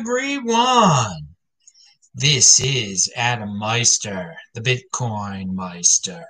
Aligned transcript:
everyone. 0.00 1.28
This 2.14 2.58
is 2.58 3.12
Adam 3.16 3.58
Meister, 3.58 4.34
the 4.54 4.62
Bitcoin 4.62 5.52
Meister, 5.52 6.24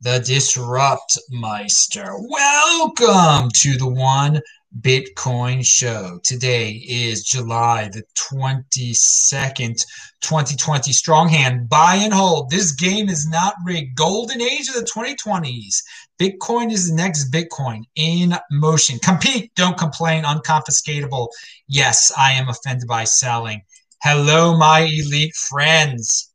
the 0.00 0.20
Disrupt 0.20 1.18
Meister. 1.28 2.12
Welcome 2.16 3.50
to 3.56 3.76
the 3.76 3.88
One 3.88 4.40
Bitcoin 4.82 5.66
Show. 5.66 6.20
Today 6.22 6.80
is 6.88 7.24
July 7.24 7.90
the 7.92 8.04
22nd, 8.14 9.84
2020. 10.20 10.92
Strong 10.92 11.30
hand, 11.30 11.68
buy 11.68 11.96
and 11.96 12.14
hold. 12.14 12.50
This 12.50 12.70
game 12.70 13.08
is 13.08 13.28
not 13.28 13.54
rigged. 13.64 13.96
Golden 13.96 14.40
age 14.40 14.68
of 14.68 14.76
the 14.76 14.88
2020s. 14.94 15.82
Bitcoin 16.18 16.72
is 16.72 16.88
the 16.88 16.96
next 16.96 17.30
Bitcoin 17.30 17.84
in 17.94 18.34
motion. 18.50 18.98
Compete, 18.98 19.52
don't 19.54 19.78
complain, 19.78 20.24
unconfiscatable. 20.24 21.28
Yes, 21.68 22.12
I 22.16 22.32
am 22.32 22.48
offended 22.48 22.88
by 22.88 23.04
selling. 23.04 23.62
Hello, 24.02 24.56
my 24.56 24.80
elite 24.80 25.34
friends. 25.34 26.32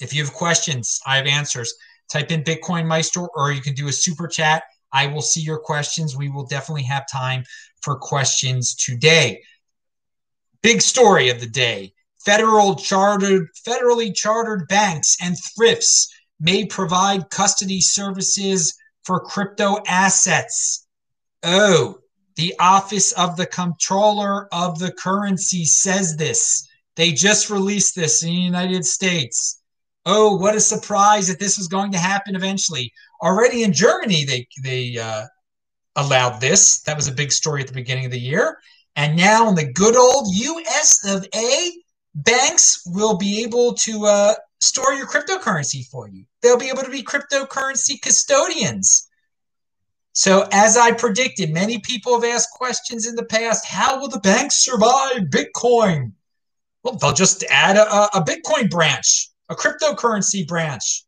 If 0.00 0.14
you 0.14 0.22
have 0.24 0.32
questions, 0.32 1.00
I 1.04 1.16
have 1.16 1.26
answers. 1.26 1.74
Type 2.12 2.30
in 2.30 2.44
Bitcoin 2.44 2.86
Meister, 2.86 3.26
or 3.34 3.50
you 3.50 3.60
can 3.60 3.74
do 3.74 3.88
a 3.88 3.92
super 3.92 4.28
chat. 4.28 4.62
I 4.92 5.08
will 5.08 5.22
see 5.22 5.40
your 5.40 5.58
questions. 5.58 6.16
We 6.16 6.28
will 6.28 6.46
definitely 6.46 6.84
have 6.84 7.10
time 7.10 7.44
for 7.82 7.96
questions 7.96 8.74
today. 8.76 9.42
Big 10.62 10.80
story 10.80 11.28
of 11.28 11.40
the 11.40 11.48
day. 11.48 11.92
Federal 12.24 12.76
chartered 12.76 13.48
federally 13.66 14.14
chartered 14.14 14.66
banks 14.68 15.16
and 15.22 15.36
thrifts 15.54 16.12
may 16.40 16.66
provide 16.66 17.30
custody 17.30 17.80
services 17.80 18.74
for 19.04 19.20
crypto 19.20 19.78
assets. 19.86 20.86
Oh, 21.42 21.98
the 22.36 22.54
Office 22.58 23.12
of 23.12 23.36
the 23.36 23.46
Comptroller 23.46 24.48
of 24.52 24.78
the 24.78 24.92
Currency 24.92 25.64
says 25.64 26.16
this. 26.16 26.68
They 26.96 27.12
just 27.12 27.50
released 27.50 27.94
this 27.94 28.22
in 28.22 28.30
the 28.30 28.34
United 28.34 28.84
States. 28.84 29.62
Oh, 30.04 30.36
what 30.36 30.54
a 30.54 30.60
surprise 30.60 31.28
that 31.28 31.38
this 31.38 31.58
was 31.58 31.68
going 31.68 31.92
to 31.92 31.98
happen 31.98 32.36
eventually. 32.36 32.92
Already 33.22 33.62
in 33.62 33.72
Germany, 33.72 34.24
they, 34.24 34.46
they 34.62 34.98
uh, 34.98 35.24
allowed 35.96 36.40
this. 36.40 36.80
That 36.82 36.96
was 36.96 37.08
a 37.08 37.12
big 37.12 37.32
story 37.32 37.62
at 37.62 37.68
the 37.68 37.74
beginning 37.74 38.04
of 38.04 38.12
the 38.12 38.20
year. 38.20 38.58
And 38.94 39.16
now 39.16 39.48
in 39.48 39.54
the 39.54 39.72
good 39.72 39.96
old 39.96 40.28
US 40.34 41.04
of 41.06 41.26
A, 41.34 41.72
banks 42.14 42.82
will 42.86 43.16
be 43.16 43.42
able 43.42 43.74
to 43.74 44.06
uh, 44.06 44.34
store 44.60 44.92
your 44.94 45.06
cryptocurrency 45.06 45.86
for 45.86 46.08
you. 46.08 46.24
They'll 46.42 46.58
be 46.58 46.68
able 46.68 46.82
to 46.82 46.90
be 46.90 47.02
cryptocurrency 47.02 48.00
custodians. 48.00 49.08
So, 50.12 50.48
as 50.50 50.76
I 50.78 50.92
predicted, 50.92 51.52
many 51.52 51.78
people 51.78 52.14
have 52.14 52.24
asked 52.24 52.50
questions 52.52 53.06
in 53.06 53.16
the 53.16 53.24
past 53.24 53.66
how 53.66 54.00
will 54.00 54.08
the 54.08 54.20
banks 54.20 54.64
survive 54.64 55.24
Bitcoin? 55.30 56.12
Well, 56.82 56.96
they'll 56.96 57.12
just 57.12 57.44
add 57.50 57.76
a, 57.76 58.16
a 58.16 58.24
Bitcoin 58.24 58.70
branch, 58.70 59.28
a 59.50 59.54
cryptocurrency 59.54 60.46
branch. 60.46 61.04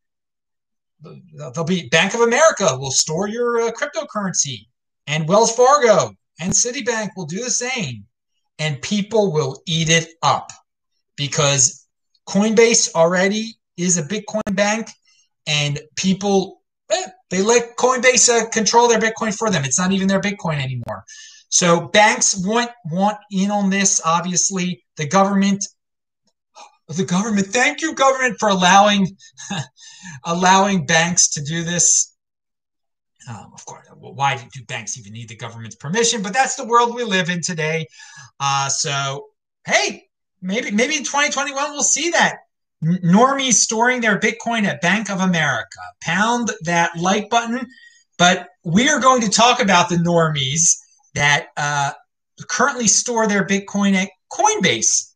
They'll 1.00 1.64
be 1.64 1.88
Bank 1.88 2.14
of 2.14 2.20
America 2.20 2.76
will 2.76 2.91
store 2.91 3.28
your 3.28 3.62
uh, 3.62 3.72
cryptocurrency, 3.72 4.66
and 5.06 5.26
Wells 5.26 5.54
Fargo 5.54 6.14
and 6.41 6.52
Citibank 6.52 7.10
will 7.16 7.26
do 7.26 7.42
the 7.42 7.50
same. 7.50 8.04
And 8.58 8.82
people 8.82 9.32
will 9.32 9.62
eat 9.66 9.88
it 9.88 10.08
up 10.22 10.50
because 11.16 11.86
Coinbase 12.28 12.94
already 12.94 13.54
is 13.76 13.96
a 13.96 14.02
Bitcoin 14.02 14.54
bank, 14.54 14.90
and 15.46 15.80
people 15.96 16.60
eh, 16.90 17.06
they 17.30 17.42
let 17.42 17.76
Coinbase 17.76 18.28
uh, 18.28 18.48
control 18.50 18.88
their 18.88 18.98
Bitcoin 18.98 19.34
for 19.36 19.50
them. 19.50 19.64
It's 19.64 19.78
not 19.78 19.92
even 19.92 20.08
their 20.08 20.20
Bitcoin 20.20 20.62
anymore. 20.62 21.04
So 21.48 21.88
banks 21.88 22.36
want 22.46 22.70
want 22.90 23.16
in 23.30 23.50
on 23.50 23.70
this. 23.70 24.03
Obviously, 24.04 24.84
the 24.97 25.06
government, 25.06 25.66
the 26.88 27.04
government. 27.04 27.47
Thank 27.47 27.80
you, 27.80 27.94
government, 27.94 28.36
for 28.38 28.50
allowing 28.50 29.16
allowing 30.24 30.84
banks 30.84 31.28
to 31.30 31.42
do 31.42 31.64
this. 31.64 32.14
Um, 33.28 33.53
of 33.54 33.64
course, 33.64 33.86
why 33.94 34.36
do 34.36 34.64
banks 34.66 34.98
even 34.98 35.12
need 35.12 35.28
the 35.28 35.36
government's 35.36 35.76
permission? 35.76 36.22
But 36.22 36.34
that's 36.34 36.56
the 36.56 36.66
world 36.66 36.94
we 36.94 37.04
live 37.04 37.30
in 37.30 37.41
today. 37.41 37.86
Uh, 38.41 38.69
so, 38.69 39.26
hey, 39.66 40.07
maybe 40.41 40.71
maybe 40.71 40.97
in 40.97 41.04
2021 41.04 41.72
we'll 41.72 41.82
see 41.82 42.10
that 42.10 42.37
normies 42.84 43.54
storing 43.54 44.00
their 44.00 44.19
bitcoin 44.19 44.65
at 44.65 44.81
bank 44.81 45.10
of 45.10 45.21
america. 45.21 45.81
Pound 46.00 46.50
that 46.62 46.97
like 46.97 47.28
button. 47.31 47.66
But 48.19 48.48
we 48.65 48.88
are 48.88 49.00
going 49.00 49.22
to 49.22 49.31
talk 49.31 49.62
about 49.62 49.88
the 49.88 49.97
normies 49.97 50.77
that 51.15 51.48
uh, 51.56 51.93
currently 52.48 52.88
store 52.88 53.27
their 53.27 53.47
bitcoin 53.47 53.94
at 53.94 54.10
coinbase. 54.32 55.12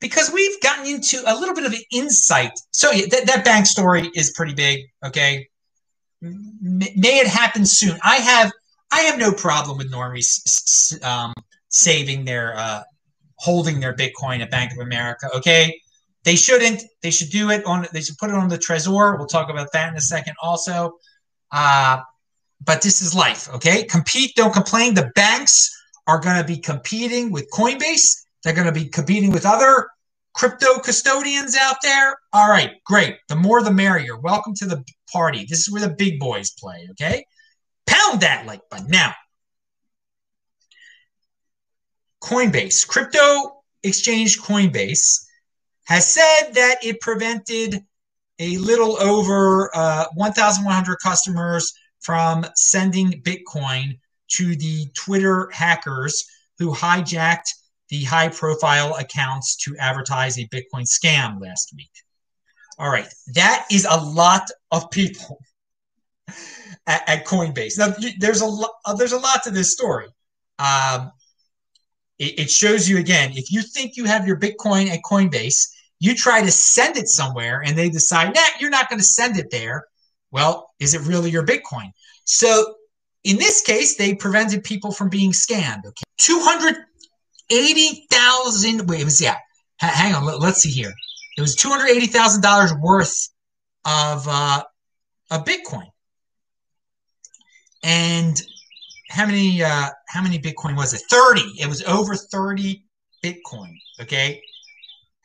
Because 0.00 0.30
we've 0.32 0.60
gotten 0.62 0.86
into 0.86 1.22
a 1.26 1.34
little 1.34 1.54
bit 1.54 1.66
of 1.66 1.72
an 1.72 1.80
insight. 1.92 2.52
So 2.70 2.90
yeah, 2.92 3.06
that, 3.10 3.26
that 3.26 3.44
bank 3.44 3.66
story 3.66 4.10
is 4.14 4.32
pretty 4.34 4.54
big 4.54 4.80
okay? 5.04 5.48
May 6.20 7.18
it 7.18 7.26
happen 7.26 7.64
soon. 7.64 7.98
I 8.02 8.16
have 8.16 8.52
i 8.90 9.02
have 9.02 9.18
no 9.18 9.32
problem 9.32 9.76
with 9.76 9.92
normies 9.92 11.04
um, 11.04 11.34
saving 11.68 12.24
their 12.24 12.56
uh, 12.56 12.82
holding 13.38 13.80
their 13.80 13.94
Bitcoin 13.94 14.40
at 14.40 14.50
Bank 14.50 14.72
of 14.72 14.78
America. 14.78 15.28
Okay. 15.34 15.80
They 16.24 16.36
shouldn't. 16.36 16.82
They 17.02 17.10
should 17.10 17.30
do 17.30 17.50
it 17.50 17.64
on. 17.64 17.86
They 17.92 18.00
should 18.00 18.18
put 18.18 18.30
it 18.30 18.36
on 18.36 18.48
the 18.48 18.58
Trezor. 18.58 19.16
We'll 19.16 19.26
talk 19.26 19.50
about 19.50 19.72
that 19.72 19.88
in 19.88 19.96
a 19.96 20.00
second, 20.00 20.34
also. 20.42 20.98
Uh, 21.52 22.00
but 22.64 22.82
this 22.82 23.00
is 23.00 23.14
life. 23.14 23.48
Okay. 23.54 23.84
Compete. 23.84 24.34
Don't 24.36 24.52
complain. 24.52 24.94
The 24.94 25.10
banks 25.14 25.74
are 26.06 26.20
going 26.20 26.36
to 26.36 26.44
be 26.44 26.58
competing 26.58 27.30
with 27.30 27.48
Coinbase. 27.50 28.24
They're 28.42 28.54
going 28.54 28.66
to 28.66 28.72
be 28.72 28.88
competing 28.88 29.30
with 29.30 29.46
other 29.46 29.88
crypto 30.34 30.78
custodians 30.78 31.56
out 31.56 31.76
there. 31.82 32.16
All 32.32 32.48
right, 32.48 32.72
great. 32.84 33.16
The 33.28 33.36
more 33.36 33.62
the 33.62 33.72
merrier. 33.72 34.18
Welcome 34.18 34.54
to 34.56 34.66
the 34.66 34.84
party. 35.12 35.46
This 35.48 35.60
is 35.60 35.70
where 35.70 35.82
the 35.82 35.94
big 35.94 36.18
boys 36.18 36.50
play. 36.50 36.86
Okay. 36.92 37.24
Pound 37.86 38.20
that 38.20 38.46
like 38.46 38.60
button 38.70 38.88
now. 38.88 39.14
Coinbase, 42.22 42.86
crypto 42.86 43.62
exchange 43.82 44.40
Coinbase, 44.40 45.24
has 45.86 46.12
said 46.12 46.52
that 46.52 46.76
it 46.82 47.00
prevented 47.00 47.84
a 48.38 48.56
little 48.58 49.00
over 49.00 49.70
uh, 49.74 50.04
1,100 50.14 50.96
customers 51.02 51.72
from 52.00 52.44
sending 52.54 53.10
Bitcoin 53.22 53.98
to 54.28 54.54
the 54.56 54.86
Twitter 54.94 55.48
hackers 55.52 56.26
who 56.58 56.74
hijacked 56.74 57.54
the 57.88 58.04
high 58.04 58.28
profile 58.28 58.94
accounts 58.96 59.56
to 59.56 59.76
advertise 59.78 60.38
a 60.38 60.46
Bitcoin 60.48 60.86
scam 60.86 61.40
last 61.40 61.72
week. 61.74 61.90
All 62.78 62.90
right, 62.90 63.08
that 63.34 63.66
is 63.70 63.86
a 63.88 63.96
lot 63.96 64.50
of 64.70 64.90
people 64.90 65.40
at, 66.86 67.08
at 67.08 67.26
Coinbase. 67.26 67.78
Now, 67.78 67.94
there's 68.18 68.40
a 68.40 68.46
lot. 68.46 68.70
There's 68.96 69.12
a 69.12 69.18
lot 69.18 69.42
to 69.44 69.50
this 69.50 69.72
story. 69.72 70.06
Um, 70.58 71.10
it, 72.18 72.40
it 72.40 72.50
shows 72.50 72.88
you 72.88 72.98
again 72.98 73.32
if 73.34 73.52
you 73.52 73.62
think 73.62 73.96
you 73.96 74.04
have 74.04 74.26
your 74.26 74.38
Bitcoin 74.38 74.88
at 74.88 75.02
Coinbase, 75.02 75.68
you 76.00 76.14
try 76.14 76.42
to 76.42 76.50
send 76.50 76.96
it 76.96 77.08
somewhere 77.08 77.62
and 77.64 77.76
they 77.76 77.88
decide, 77.88 78.34
nah, 78.34 78.40
you're 78.60 78.70
not 78.70 78.88
going 78.88 79.00
to 79.00 79.04
send 79.04 79.36
it 79.38 79.50
there. 79.50 79.86
Well, 80.30 80.70
is 80.78 80.94
it 80.94 81.00
really 81.02 81.30
your 81.30 81.44
Bitcoin? 81.44 81.90
So 82.24 82.74
in 83.24 83.36
this 83.36 83.62
case, 83.62 83.96
they 83.96 84.14
prevented 84.14 84.62
people 84.62 84.92
from 84.92 85.08
being 85.08 85.32
scammed. 85.32 85.84
Okay. 85.86 86.04
280,000. 86.18 88.88
Wait, 88.88 89.00
it 89.00 89.04
was, 89.04 89.20
yeah. 89.20 89.38
H- 89.82 89.90
hang 89.90 90.14
on. 90.14 90.24
Let, 90.24 90.40
us 90.42 90.62
see 90.62 90.70
here. 90.70 90.92
It 91.36 91.40
was 91.40 91.56
$280,000 91.56 92.80
worth 92.80 93.28
of, 93.84 94.28
uh, 94.28 94.62
Bitcoin. 95.32 95.88
And 97.82 98.40
how 99.08 99.26
many 99.26 99.62
uh, 99.62 99.88
how 100.08 100.22
many 100.22 100.38
Bitcoin 100.38 100.76
was 100.76 100.94
it? 100.94 101.02
Thirty. 101.10 101.54
It 101.60 101.68
was 101.68 101.82
over 101.84 102.14
thirty 102.14 102.84
Bitcoin. 103.24 103.74
Okay, 104.00 104.40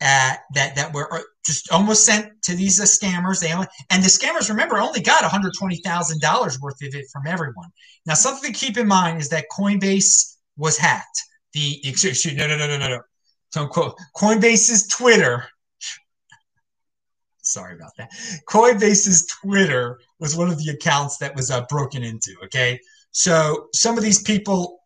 uh, 0.00 0.34
that 0.54 0.74
that 0.74 0.92
were 0.92 1.12
uh, 1.12 1.20
just 1.44 1.70
almost 1.70 2.04
sent 2.04 2.30
to 2.42 2.54
these 2.54 2.80
uh, 2.80 2.84
scammers. 2.84 3.40
They 3.40 3.52
only, 3.52 3.66
and 3.90 4.02
the 4.02 4.08
scammers, 4.08 4.48
remember, 4.48 4.78
only 4.78 5.00
got 5.00 5.22
one 5.22 5.30
hundred 5.30 5.52
twenty 5.58 5.76
thousand 5.76 6.20
dollars 6.20 6.60
worth 6.60 6.82
of 6.82 6.94
it 6.94 7.06
from 7.12 7.26
everyone. 7.26 7.68
Now, 8.06 8.14
something 8.14 8.52
to 8.52 8.58
keep 8.58 8.76
in 8.76 8.86
mind 8.86 9.20
is 9.20 9.28
that 9.30 9.46
Coinbase 9.56 10.36
was 10.56 10.76
hacked. 10.76 11.22
The 11.52 11.80
excuse 11.84 12.26
no 12.36 12.46
no 12.46 12.56
no 12.56 12.66
no 12.66 12.78
no 12.78 12.88
no. 12.88 13.00
So 13.50 13.66
quote 13.66 13.96
Coinbase's 14.16 14.88
Twitter. 14.88 15.46
Sorry 17.46 17.74
about 17.74 17.92
that. 17.98 18.10
Coinbase's 18.48 19.26
Twitter 19.26 20.00
was 20.18 20.36
one 20.36 20.48
of 20.48 20.58
the 20.58 20.70
accounts 20.70 21.18
that 21.18 21.36
was 21.36 21.50
uh, 21.50 21.64
broken 21.68 22.02
into. 22.02 22.34
Okay, 22.44 22.80
so 23.10 23.68
some 23.72 23.98
of 23.98 24.02
these 24.02 24.22
people, 24.22 24.80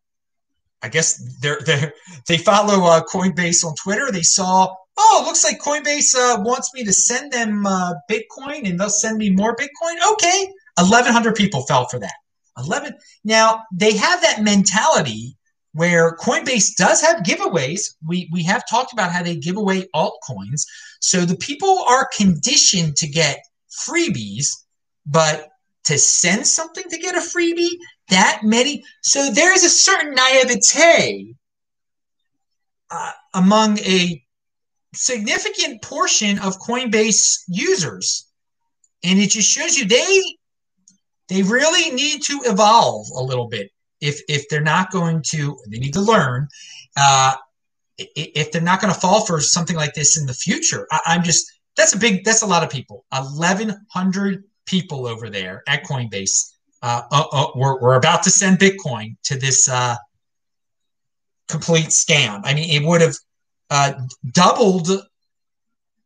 I 0.83 0.89
guess 0.89 1.23
they're, 1.41 1.61
they're 1.65 1.95
they 2.27 2.37
follow 2.37 2.85
uh, 2.85 3.03
Coinbase 3.05 3.65
on 3.65 3.75
Twitter. 3.77 4.11
They 4.11 4.23
saw, 4.23 4.75
oh, 4.97 5.23
looks 5.25 5.45
like 5.45 5.61
Coinbase 5.61 6.15
uh, 6.17 6.43
wants 6.43 6.75
me 6.75 6.85
to 6.85 6.93
send 6.93 7.33
them 7.33 7.65
uh, 7.65 7.95
Bitcoin, 8.11 8.69
and 8.69 8.79
they'll 8.79 8.91
send 8.91 9.19
me 9.19 9.31
more 9.31 9.57
Bitcoin. 9.57 10.13
Okay, 10.13 10.53
eleven 10.79 11.13
hundred 11.13 11.37
people 11.37 11.63
fell 11.63 11.87
for 11.89 12.01
that. 12.01 12.15
Eleven. 12.59 12.93
Now 13.23 13.63
they 13.73 13.97
have 13.97 14.21
that 14.23 14.43
mentality 14.43 15.38
where 15.73 16.17
Coinbase 16.17 16.75
does 16.77 17.01
have 17.03 17.23
giveaways. 17.23 17.95
We 18.07 18.29
we 18.33 18.43
have 18.45 18.65
talked 18.69 18.93
about 18.93 19.13
how 19.13 19.23
they 19.23 19.37
give 19.37 19.57
away 19.57 19.89
altcoins. 19.95 20.63
So 21.01 21.25
the 21.25 21.37
people 21.37 21.85
are 21.89 22.09
conditioned 22.17 22.97
to 22.97 23.07
get 23.07 23.45
freebies, 23.71 24.49
but 25.07 25.49
to 25.85 25.99
send 25.99 26.47
something 26.47 26.85
to 26.91 26.99
get 26.99 27.15
a 27.15 27.21
freebie, 27.21 27.79
that 28.09 28.41
many. 28.43 28.85
So 29.03 29.31
there 29.31 29.55
is 29.55 29.65
a 29.65 29.71
certain 29.71 30.15
naivete 30.15 31.35
uh, 32.91 33.13
among 33.35 33.79
a 33.81 34.23
significant 34.95 35.83
portion 35.83 36.39
of 36.39 36.59
Coinbase 36.59 37.39
users. 37.49 38.27
And 39.05 39.19
it 39.19 39.31
just 39.31 39.49
shows 39.49 39.79
you 39.79 39.87
they 39.87 40.23
they 41.29 41.43
really 41.43 41.91
need 41.95 42.23
to 42.25 42.41
evolve 42.45 43.07
a 43.15 43.23
little 43.23 43.49
bit 43.49 43.71
if 44.01 44.21
if 44.29 44.49
they're 44.49 44.61
not 44.61 44.91
going 44.91 45.23
to 45.23 45.59
they 45.69 45.79
need 45.79 45.93
to 45.93 46.01
learn 46.01 46.49
uh, 46.97 47.35
if 47.99 48.53
they're 48.53 48.63
not 48.63 48.81
going 48.81 48.93
to 48.93 48.99
fall 48.99 49.25
for 49.25 49.41
something 49.41 49.77
like 49.77 49.95
this 49.95 50.19
in 50.19 50.27
the 50.27 50.35
future 50.35 50.87
I, 50.91 51.01
i'm 51.07 51.23
just 51.23 51.51
that's 51.77 51.95
a 51.95 51.99
big 51.99 52.25
that's 52.25 52.43
a 52.43 52.47
lot 52.47 52.63
of 52.63 52.71
people 52.71 53.05
1100 53.11 54.45
people 54.67 55.07
over 55.07 55.31
there 55.31 55.63
at 55.67 55.85
coinbase 55.85 56.53
uh, 56.83 57.03
uh, 57.11 57.25
uh, 57.33 57.47
we're, 57.57 57.81
we're 57.81 57.97
about 57.97 58.23
to 58.23 58.31
send 58.31 58.59
bitcoin 58.59 59.17
to 59.25 59.37
this 59.37 59.69
uh, 59.69 59.97
complete 61.49 61.87
scam 61.87 62.41
i 62.45 62.55
mean 62.55 62.71
it 62.71 62.87
would 62.87 63.01
have 63.01 63.17
uh, 63.71 63.93
doubled 64.31 64.91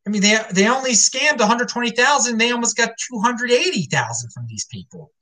I 0.04 0.10
mean, 0.10 0.20
they 0.20 0.36
they 0.52 0.68
only 0.68 0.92
scammed 0.92 1.38
120,000. 1.38 2.36
They 2.36 2.50
almost 2.50 2.76
got 2.76 2.90
280,000 3.08 4.30
from 4.32 4.46
these 4.48 4.66
people. 4.66 5.12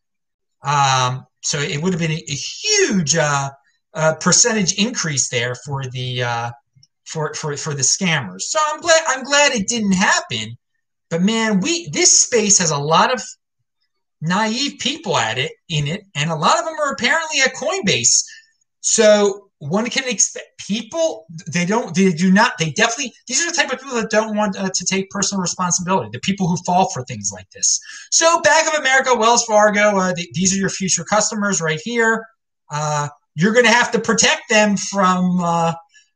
Um, 0.62 1.26
so 1.42 1.58
it 1.58 1.82
would 1.82 1.92
have 1.92 2.00
been 2.00 2.10
a, 2.10 2.24
a 2.28 2.34
huge 2.34 3.16
uh, 3.16 3.50
uh, 3.94 4.14
percentage 4.20 4.74
increase 4.74 5.28
there 5.28 5.54
for 5.54 5.84
the 5.86 6.22
uh, 6.22 6.50
for 7.06 7.34
for 7.34 7.56
for 7.56 7.74
the 7.74 7.82
scammers. 7.82 8.42
So 8.42 8.58
I'm 8.68 8.80
glad 8.80 9.02
I'm 9.08 9.24
glad 9.24 9.52
it 9.52 9.68
didn't 9.68 9.92
happen. 9.92 10.56
But 11.08 11.22
man, 11.22 11.60
we 11.60 11.88
this 11.90 12.20
space 12.20 12.58
has 12.58 12.70
a 12.70 12.78
lot 12.78 13.12
of 13.12 13.22
naive 14.20 14.78
people 14.78 15.16
at 15.16 15.38
it 15.38 15.52
in 15.68 15.86
it, 15.86 16.02
and 16.14 16.30
a 16.30 16.36
lot 16.36 16.58
of 16.58 16.64
them 16.64 16.74
are 16.74 16.92
apparently 16.92 17.40
at 17.40 17.54
Coinbase. 17.54 18.22
So 18.80 19.49
one 19.60 19.88
can 19.90 20.08
expect 20.08 20.46
people 20.66 21.26
they 21.46 21.66
don't 21.66 21.94
they 21.94 22.10
do 22.12 22.32
not 22.32 22.52
they 22.58 22.70
definitely 22.70 23.12
these 23.26 23.42
are 23.42 23.50
the 23.50 23.56
type 23.56 23.70
of 23.70 23.78
people 23.78 23.94
that 23.94 24.10
don't 24.10 24.34
want 24.34 24.56
uh, 24.56 24.70
to 24.70 24.84
take 24.86 25.10
personal 25.10 25.40
responsibility 25.40 26.08
the 26.12 26.18
people 26.20 26.48
who 26.48 26.56
fall 26.64 26.88
for 26.90 27.04
things 27.04 27.30
like 27.32 27.48
this. 27.50 27.78
So 28.10 28.40
bank 28.40 28.68
of 28.68 28.80
america 28.80 29.14
wells 29.14 29.44
fargo 29.44 29.98
uh, 29.98 30.14
th- 30.14 30.30
these 30.32 30.54
are 30.54 30.58
your 30.58 30.70
future 30.70 31.04
customers 31.04 31.60
right 31.60 31.80
here. 31.84 32.24
Uh, 32.70 33.08
you're 33.34 33.52
going 33.52 33.66
to 33.66 33.70
have 33.70 33.90
to 33.92 33.98
protect 33.98 34.48
them 34.48 34.78
from 34.78 35.40
uh, 35.42 35.74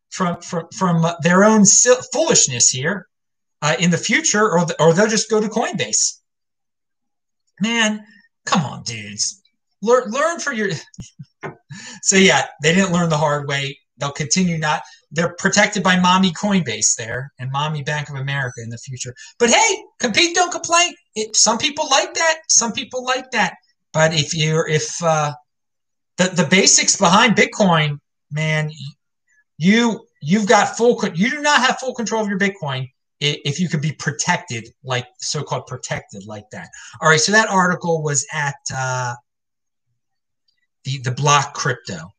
from 0.08 0.40
from, 0.40 0.66
from 0.74 1.06
their 1.22 1.44
own 1.44 1.64
foolishness 2.12 2.70
here 2.70 3.06
uh, 3.60 3.76
in 3.78 3.90
the 3.90 3.98
future 3.98 4.50
or, 4.50 4.64
th- 4.64 4.76
or 4.80 4.94
they'll 4.94 5.06
just 5.06 5.28
go 5.28 5.40
to 5.40 5.48
coinbase. 5.48 6.18
Man 7.60 8.02
come 8.46 8.62
on 8.62 8.84
dudes. 8.84 9.42
Learn 9.82 10.10
learn 10.10 10.40
for 10.40 10.54
your 10.54 10.70
so 12.02 12.16
yeah, 12.16 12.46
they 12.62 12.74
didn't 12.74 12.92
learn 12.92 13.08
the 13.08 13.18
hard 13.18 13.48
way. 13.48 13.78
They'll 13.98 14.12
continue 14.12 14.58
not. 14.58 14.82
They're 15.10 15.34
protected 15.38 15.82
by 15.82 15.98
mommy 15.98 16.32
Coinbase 16.32 16.96
there 16.96 17.32
and 17.38 17.50
mommy 17.52 17.82
Bank 17.82 18.08
of 18.08 18.16
America 18.16 18.60
in 18.62 18.70
the 18.70 18.78
future. 18.78 19.14
But 19.38 19.50
hey, 19.50 19.84
compete, 20.00 20.34
don't 20.34 20.50
complain. 20.50 20.94
It, 21.14 21.36
some 21.36 21.58
people 21.58 21.88
like 21.88 22.12
that. 22.14 22.38
Some 22.48 22.72
people 22.72 23.04
like 23.04 23.30
that. 23.30 23.54
But 23.92 24.12
if 24.12 24.34
you're 24.34 24.68
if 24.68 25.02
uh, 25.02 25.32
the 26.16 26.24
the 26.24 26.46
basics 26.50 26.96
behind 26.96 27.36
Bitcoin, 27.36 27.98
man, 28.32 28.70
you 29.58 30.04
you've 30.20 30.48
got 30.48 30.76
full. 30.76 31.00
You 31.14 31.30
do 31.30 31.40
not 31.40 31.60
have 31.60 31.78
full 31.78 31.94
control 31.94 32.22
of 32.22 32.28
your 32.28 32.38
Bitcoin 32.38 32.88
if 33.20 33.60
you 33.60 33.68
could 33.68 33.80
be 33.80 33.92
protected 33.92 34.68
like 34.82 35.06
so-called 35.18 35.66
protected 35.66 36.26
like 36.26 36.44
that. 36.50 36.68
All 37.00 37.08
right, 37.08 37.20
so 37.20 37.32
that 37.32 37.48
article 37.48 38.02
was 38.02 38.26
at 38.32 38.56
uh, 38.74 39.14
the, 40.84 40.98
the 40.98 41.12
block 41.12 41.54
crypto. 41.54 42.12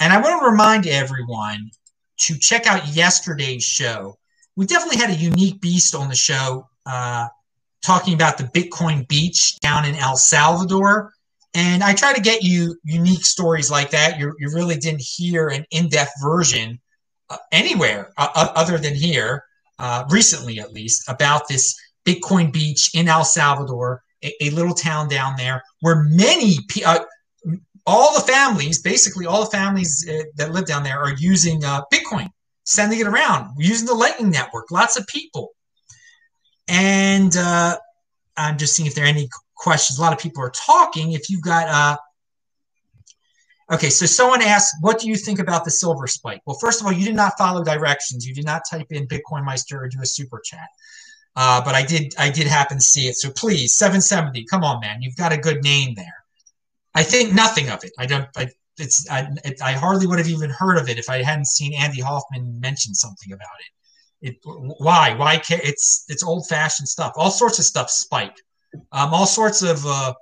And 0.00 0.12
I 0.12 0.20
want 0.20 0.40
to 0.40 0.48
remind 0.48 0.86
everyone 0.86 1.70
to 2.20 2.38
check 2.38 2.66
out 2.66 2.94
yesterday's 2.94 3.64
show. 3.64 4.16
We 4.56 4.66
definitely 4.66 4.98
had 4.98 5.10
a 5.10 5.14
unique 5.14 5.60
beast 5.60 5.94
on 5.94 6.08
the 6.08 6.14
show 6.14 6.68
uh, 6.86 7.28
talking 7.84 8.14
about 8.14 8.38
the 8.38 8.44
Bitcoin 8.44 9.06
beach 9.08 9.58
down 9.60 9.84
in 9.84 9.94
El 9.94 10.16
Salvador. 10.16 11.12
And 11.54 11.82
I 11.82 11.94
try 11.94 12.12
to 12.12 12.20
get 12.20 12.42
you 12.42 12.76
unique 12.84 13.24
stories 13.24 13.70
like 13.70 13.90
that. 13.90 14.18
You, 14.18 14.32
you 14.38 14.50
really 14.52 14.76
didn't 14.76 15.02
hear 15.02 15.48
an 15.48 15.64
in 15.70 15.88
depth 15.88 16.12
version 16.22 16.78
uh, 17.30 17.38
anywhere 17.52 18.12
uh, 18.16 18.28
other 18.54 18.78
than 18.78 18.94
here, 18.94 19.44
uh, 19.78 20.04
recently 20.10 20.60
at 20.60 20.72
least, 20.72 21.08
about 21.08 21.48
this 21.48 21.76
Bitcoin 22.04 22.52
beach 22.52 22.90
in 22.94 23.08
El 23.08 23.24
Salvador, 23.24 24.02
a, 24.24 24.32
a 24.42 24.50
little 24.50 24.74
town 24.74 25.08
down 25.08 25.34
there 25.36 25.62
where 25.80 26.04
many, 26.04 26.58
uh, 26.84 27.00
all 27.88 28.14
the 28.14 28.20
families, 28.20 28.82
basically 28.82 29.24
all 29.24 29.46
the 29.46 29.50
families 29.50 30.06
uh, 30.06 30.24
that 30.36 30.52
live 30.52 30.66
down 30.66 30.82
there 30.82 31.00
are 31.00 31.14
using 31.14 31.64
uh, 31.64 31.80
Bitcoin, 31.90 32.28
sending 32.64 33.00
it 33.00 33.06
around, 33.06 33.48
using 33.56 33.86
the 33.86 33.94
Lightning 33.94 34.30
Network, 34.30 34.70
lots 34.70 34.98
of 34.98 35.06
people. 35.06 35.52
And 36.68 37.34
uh, 37.34 37.78
I'm 38.36 38.58
just 38.58 38.76
seeing 38.76 38.86
if 38.86 38.94
there 38.94 39.06
are 39.06 39.08
any 39.08 39.30
questions. 39.56 39.98
A 39.98 40.02
lot 40.02 40.12
of 40.12 40.18
people 40.18 40.42
are 40.42 40.50
talking. 40.50 41.12
If 41.12 41.30
you've 41.30 41.40
got, 41.40 41.66
uh, 41.66 41.96
okay, 43.74 43.88
so 43.88 44.04
someone 44.04 44.42
asked, 44.42 44.74
what 44.82 45.00
do 45.00 45.08
you 45.08 45.16
think 45.16 45.38
about 45.38 45.64
the 45.64 45.70
silver 45.70 46.06
spike? 46.06 46.42
Well, 46.44 46.58
first 46.60 46.82
of 46.82 46.86
all, 46.86 46.92
you 46.92 47.06
did 47.06 47.16
not 47.16 47.38
follow 47.38 47.64
directions. 47.64 48.26
You 48.26 48.34
did 48.34 48.44
not 48.44 48.64
type 48.70 48.88
in 48.90 49.08
Bitcoin 49.08 49.46
Meister 49.46 49.82
or 49.82 49.88
do 49.88 50.02
a 50.02 50.06
super 50.06 50.42
chat. 50.44 50.68
Uh, 51.34 51.64
but 51.64 51.74
I 51.74 51.86
did, 51.86 52.14
I 52.18 52.28
did 52.28 52.48
happen 52.48 52.76
to 52.76 52.84
see 52.84 53.08
it. 53.08 53.16
So 53.16 53.30
please, 53.30 53.72
770, 53.76 54.44
come 54.44 54.62
on, 54.62 54.78
man, 54.80 55.00
you've 55.00 55.16
got 55.16 55.32
a 55.32 55.38
good 55.38 55.64
name 55.64 55.94
there. 55.94 56.18
I 56.98 57.04
think 57.04 57.32
nothing 57.32 57.70
of 57.70 57.84
it. 57.84 57.92
I 57.96 58.06
don't. 58.06 58.26
I, 58.36 58.48
it's. 58.76 59.08
I, 59.08 59.28
it, 59.44 59.62
I 59.62 59.72
hardly 59.72 60.08
would 60.08 60.18
have 60.18 60.28
even 60.28 60.50
heard 60.50 60.78
of 60.78 60.88
it 60.88 60.98
if 60.98 61.08
I 61.08 61.22
hadn't 61.22 61.46
seen 61.46 61.72
Andy 61.74 62.00
Hoffman 62.00 62.58
mention 62.60 62.92
something 62.92 63.32
about 63.32 63.58
it. 63.60 64.30
It. 64.30 64.36
Why? 64.78 65.14
Why? 65.14 65.38
Can't, 65.38 65.62
it's. 65.64 66.04
It's 66.08 66.24
old 66.24 66.48
fashioned 66.48 66.88
stuff. 66.88 67.12
All 67.14 67.30
sorts 67.30 67.60
of 67.60 67.64
stuff 67.64 67.88
spike. 67.88 68.36
Um, 68.90 69.14
all 69.14 69.26
sorts 69.26 69.62
of 69.62 69.86
uh, 69.86 70.12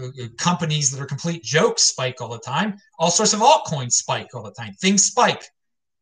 uh, 0.00 0.08
companies 0.38 0.92
that 0.92 1.02
are 1.02 1.06
complete 1.06 1.42
jokes 1.42 1.82
spike 1.82 2.20
all 2.20 2.28
the 2.28 2.38
time. 2.38 2.76
All 3.00 3.10
sorts 3.10 3.32
of 3.32 3.40
altcoins 3.40 3.92
spike 3.92 4.28
all 4.32 4.44
the 4.44 4.52
time. 4.52 4.74
Things 4.74 5.04
spike. 5.04 5.44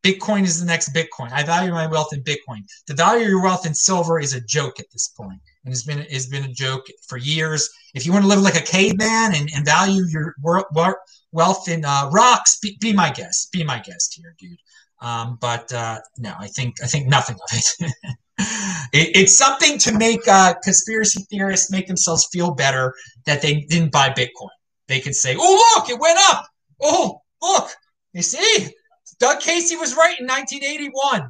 Bitcoin 0.03 0.43
is 0.43 0.59
the 0.59 0.67
next 0.67 0.93
Bitcoin. 0.93 1.31
I 1.31 1.43
value 1.43 1.71
my 1.71 1.87
wealth 1.87 2.13
in 2.13 2.23
Bitcoin. 2.23 2.61
The 2.87 2.93
value 2.93 3.23
of 3.23 3.29
your 3.29 3.43
wealth 3.43 3.65
in 3.65 3.73
silver 3.73 4.19
is 4.19 4.33
a 4.33 4.41
joke 4.41 4.79
at 4.79 4.91
this 4.91 5.07
point, 5.09 5.41
and 5.63 5.73
it's 5.73 5.83
been 5.83 6.05
it's 6.09 6.25
been 6.25 6.43
a 6.43 6.53
joke 6.53 6.85
for 7.07 7.17
years. 7.17 7.69
If 7.93 8.05
you 8.05 8.11
want 8.13 8.23
to 8.23 8.29
live 8.29 8.41
like 8.41 8.55
a 8.55 8.61
caveman 8.61 9.35
and, 9.35 9.49
and 9.53 9.65
value 9.65 10.05
your 10.07 10.35
wealth 11.31 11.69
in 11.69 11.85
uh, 11.85 12.09
rocks, 12.11 12.59
be, 12.59 12.77
be, 12.79 12.93
my 12.93 13.11
guest. 13.11 13.51
Be 13.51 13.63
my 13.63 13.79
guest 13.79 14.19
here, 14.19 14.35
dude. 14.39 14.57
Um, 15.01 15.37
but 15.41 15.71
uh, 15.73 15.99
no, 16.17 16.33
I 16.39 16.47
think 16.47 16.75
I 16.83 16.87
think 16.87 17.07
nothing 17.07 17.35
of 17.35 17.57
it. 17.57 17.73
it 18.93 19.15
it's 19.15 19.37
something 19.37 19.77
to 19.79 19.97
make 19.97 20.27
uh, 20.27 20.53
conspiracy 20.63 21.25
theorists 21.29 21.71
make 21.71 21.87
themselves 21.87 22.27
feel 22.31 22.53
better 22.53 22.93
that 23.25 23.41
they 23.41 23.61
didn't 23.61 23.91
buy 23.91 24.09
Bitcoin. 24.09 24.49
They 24.87 24.99
can 24.99 25.13
say, 25.13 25.35
"Oh, 25.39 25.73
look, 25.75 25.89
it 25.89 25.99
went 25.99 26.19
up. 26.29 26.45
Oh, 26.81 27.21
look, 27.41 27.69
you 28.13 28.21
see." 28.21 28.73
Doug 29.19 29.39
Casey 29.39 29.75
was 29.75 29.95
right 29.95 30.19
in 30.19 30.25
1981. 30.25 31.29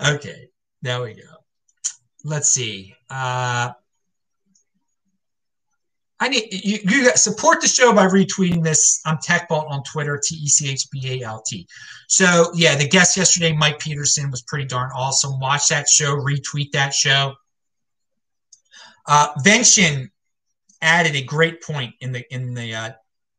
okay, 0.16 0.48
there 0.82 1.02
we 1.02 1.14
go. 1.14 1.22
Let's 2.24 2.50
see. 2.50 2.94
Uh, 3.10 3.72
I 6.20 6.28
need 6.28 6.48
you, 6.50 6.78
you 6.84 7.10
support 7.14 7.60
the 7.60 7.68
show 7.68 7.92
by 7.92 8.06
retweeting 8.06 8.64
this. 8.64 9.00
I'm 9.06 9.18
TechBalt 9.18 9.70
on 9.70 9.82
Twitter, 9.84 10.20
T 10.22 10.34
E 10.34 10.48
C 10.48 10.72
H 10.72 10.90
B 10.90 11.22
A 11.22 11.26
L 11.26 11.42
T. 11.46 11.66
So 12.08 12.50
yeah, 12.54 12.74
the 12.74 12.88
guest 12.88 13.16
yesterday, 13.16 13.52
Mike 13.52 13.78
Peterson, 13.78 14.30
was 14.30 14.42
pretty 14.42 14.64
darn 14.64 14.90
awesome. 14.96 15.38
Watch 15.38 15.68
that 15.68 15.88
show, 15.88 16.16
retweet 16.16 16.72
that 16.72 16.92
show. 16.92 17.34
Uh, 19.06 19.28
Vention 19.44 20.10
added 20.82 21.14
a 21.14 21.22
great 21.22 21.62
point 21.62 21.94
in 22.00 22.12
the 22.12 22.24
in 22.34 22.52
the 22.52 22.74
uh, 22.74 22.90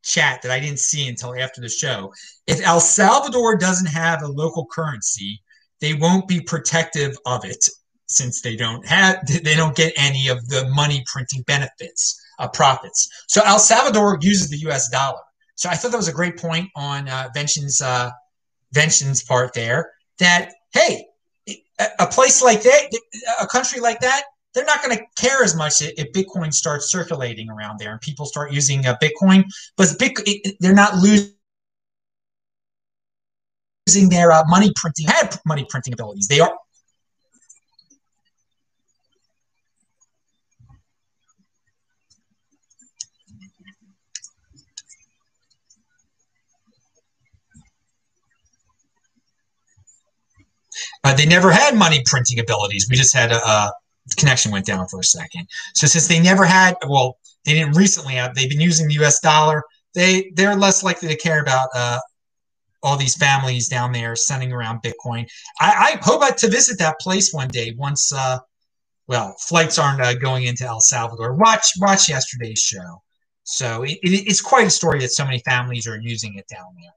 chat 0.02 0.40
that 0.42 0.50
I 0.50 0.58
didn't 0.58 0.78
see 0.78 1.06
until 1.06 1.38
after 1.38 1.60
the 1.60 1.68
show. 1.68 2.12
If 2.46 2.66
El 2.66 2.80
Salvador 2.80 3.56
doesn't 3.56 3.88
have 3.88 4.22
a 4.22 4.28
local 4.28 4.66
currency, 4.66 5.42
they 5.80 5.94
won't 5.94 6.28
be 6.28 6.40
protective 6.40 7.16
of 7.26 7.44
it 7.44 7.64
since 8.06 8.40
they 8.42 8.56
don't 8.56 8.86
have 8.86 9.24
they 9.26 9.54
don't 9.54 9.76
get 9.76 9.92
any 9.96 10.28
of 10.28 10.48
the 10.48 10.68
money 10.74 11.04
printing 11.06 11.42
benefits 11.42 12.20
uh, 12.38 12.48
profits. 12.48 13.08
So 13.28 13.42
El 13.44 13.58
Salvador 13.58 14.18
uses 14.20 14.48
the 14.48 14.58
U.S. 14.58 14.88
dollar. 14.88 15.20
So 15.54 15.68
I 15.68 15.74
thought 15.74 15.92
that 15.92 15.96
was 15.96 16.08
a 16.08 16.12
great 16.12 16.38
point 16.38 16.68
on 16.74 17.08
uh, 17.08 17.28
Vention's 17.34 17.80
uh, 17.80 18.10
Vention's 18.72 19.22
part 19.22 19.52
there. 19.52 19.92
That 20.18 20.52
hey, 20.72 21.06
a 21.98 22.06
place 22.06 22.42
like 22.42 22.62
that, 22.62 22.90
a 23.40 23.46
country 23.46 23.80
like 23.80 24.00
that, 24.00 24.22
they're 24.54 24.64
not 24.64 24.82
going 24.82 24.96
to 24.96 25.04
care 25.16 25.42
as 25.42 25.54
much 25.54 25.80
if 25.80 26.12
Bitcoin 26.12 26.52
starts 26.52 26.90
circulating 26.90 27.48
around 27.48 27.78
there 27.78 27.92
and 27.92 28.00
people 28.00 28.26
start 28.26 28.52
using 28.52 28.86
uh, 28.86 28.96
Bitcoin. 29.02 29.44
But 29.76 29.88
Bitcoin, 29.98 30.56
they're 30.60 30.74
not 30.74 30.96
losing 30.96 31.34
their 34.08 34.32
uh, 34.32 34.44
money 34.48 34.72
printing, 34.76 35.06
had 35.06 35.38
money 35.46 35.66
printing 35.68 35.92
abilities. 35.92 36.28
They 36.28 36.40
are 36.40 36.52
Uh, 51.02 51.14
they 51.14 51.26
never 51.26 51.50
had 51.50 51.74
money 51.74 52.02
printing 52.06 52.38
abilities. 52.38 52.86
We 52.90 52.96
just 52.96 53.14
had 53.14 53.32
a, 53.32 53.36
a, 53.36 53.72
connection 54.16 54.50
went 54.50 54.66
down 54.66 54.86
for 54.88 55.00
a 55.00 55.04
second. 55.04 55.46
So 55.74 55.86
since 55.86 56.08
they 56.08 56.20
never 56.20 56.44
had, 56.44 56.74
well, 56.88 57.18
they 57.44 57.54
didn't 57.54 57.76
recently 57.76 58.14
have. 58.14 58.34
They've 58.34 58.48
been 58.48 58.60
using 58.60 58.88
the 58.88 58.94
U.S. 58.94 59.20
dollar. 59.20 59.62
They 59.94 60.30
they're 60.34 60.54
less 60.54 60.82
likely 60.82 61.08
to 61.08 61.16
care 61.16 61.40
about 61.40 61.68
uh, 61.74 61.98
all 62.82 62.96
these 62.96 63.16
families 63.16 63.68
down 63.68 63.92
there 63.92 64.16
sending 64.16 64.52
around 64.52 64.82
Bitcoin. 64.82 65.28
I, 65.60 65.94
I 65.94 65.98
hope 66.02 66.36
to 66.36 66.48
visit 66.48 66.78
that 66.78 66.98
place 67.00 67.32
one 67.32 67.48
day 67.48 67.74
once. 67.76 68.12
Uh, 68.12 68.38
well, 69.06 69.34
flights 69.40 69.78
aren't 69.78 70.00
uh, 70.00 70.14
going 70.14 70.44
into 70.44 70.64
El 70.64 70.80
Salvador. 70.80 71.34
Watch 71.34 71.72
watch 71.78 72.08
yesterday's 72.08 72.60
show. 72.60 73.02
So 73.42 73.82
it, 73.82 73.98
it, 74.02 74.28
it's 74.28 74.40
quite 74.40 74.66
a 74.66 74.70
story 74.70 75.00
that 75.00 75.10
so 75.10 75.24
many 75.24 75.40
families 75.40 75.86
are 75.86 75.98
using 75.98 76.36
it 76.36 76.46
down 76.48 76.66
there. 76.80 76.92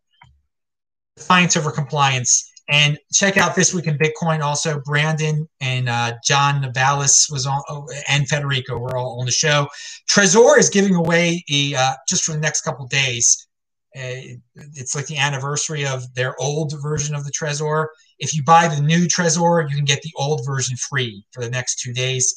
Defiance 1.17 1.57
over 1.57 1.71
compliance 1.71 2.51
and 2.69 2.97
check 3.11 3.37
out 3.37 3.55
this 3.55 3.73
week 3.73 3.87
in 3.87 3.97
Bitcoin. 3.97 4.41
Also, 4.41 4.79
Brandon 4.85 5.47
and 5.59 5.89
uh, 5.89 6.13
John 6.23 6.63
Navalis 6.63 7.31
was 7.31 7.45
on, 7.45 7.61
oh, 7.69 7.87
and 8.07 8.27
Federico 8.27 8.77
were 8.77 8.95
all 8.95 9.19
on 9.19 9.25
the 9.25 9.31
show. 9.31 9.67
Trezor 10.09 10.57
is 10.57 10.69
giving 10.69 10.95
away 10.95 11.43
a 11.51 11.75
uh, 11.75 11.93
just 12.07 12.23
for 12.23 12.33
the 12.33 12.39
next 12.39 12.61
couple 12.61 12.85
days. 12.87 13.47
Uh, 13.95 14.35
it's 14.55 14.95
like 14.95 15.05
the 15.05 15.17
anniversary 15.17 15.85
of 15.85 16.11
their 16.15 16.39
old 16.39 16.73
version 16.81 17.15
of 17.15 17.25
the 17.25 17.31
Trezor. 17.31 17.87
If 18.19 18.33
you 18.33 18.43
buy 18.43 18.67
the 18.67 18.81
new 18.81 19.05
Trezor, 19.05 19.69
you 19.69 19.75
can 19.75 19.85
get 19.85 20.01
the 20.01 20.13
old 20.15 20.45
version 20.45 20.77
free 20.77 21.25
for 21.31 21.43
the 21.43 21.49
next 21.49 21.79
two 21.79 21.93
days, 21.93 22.35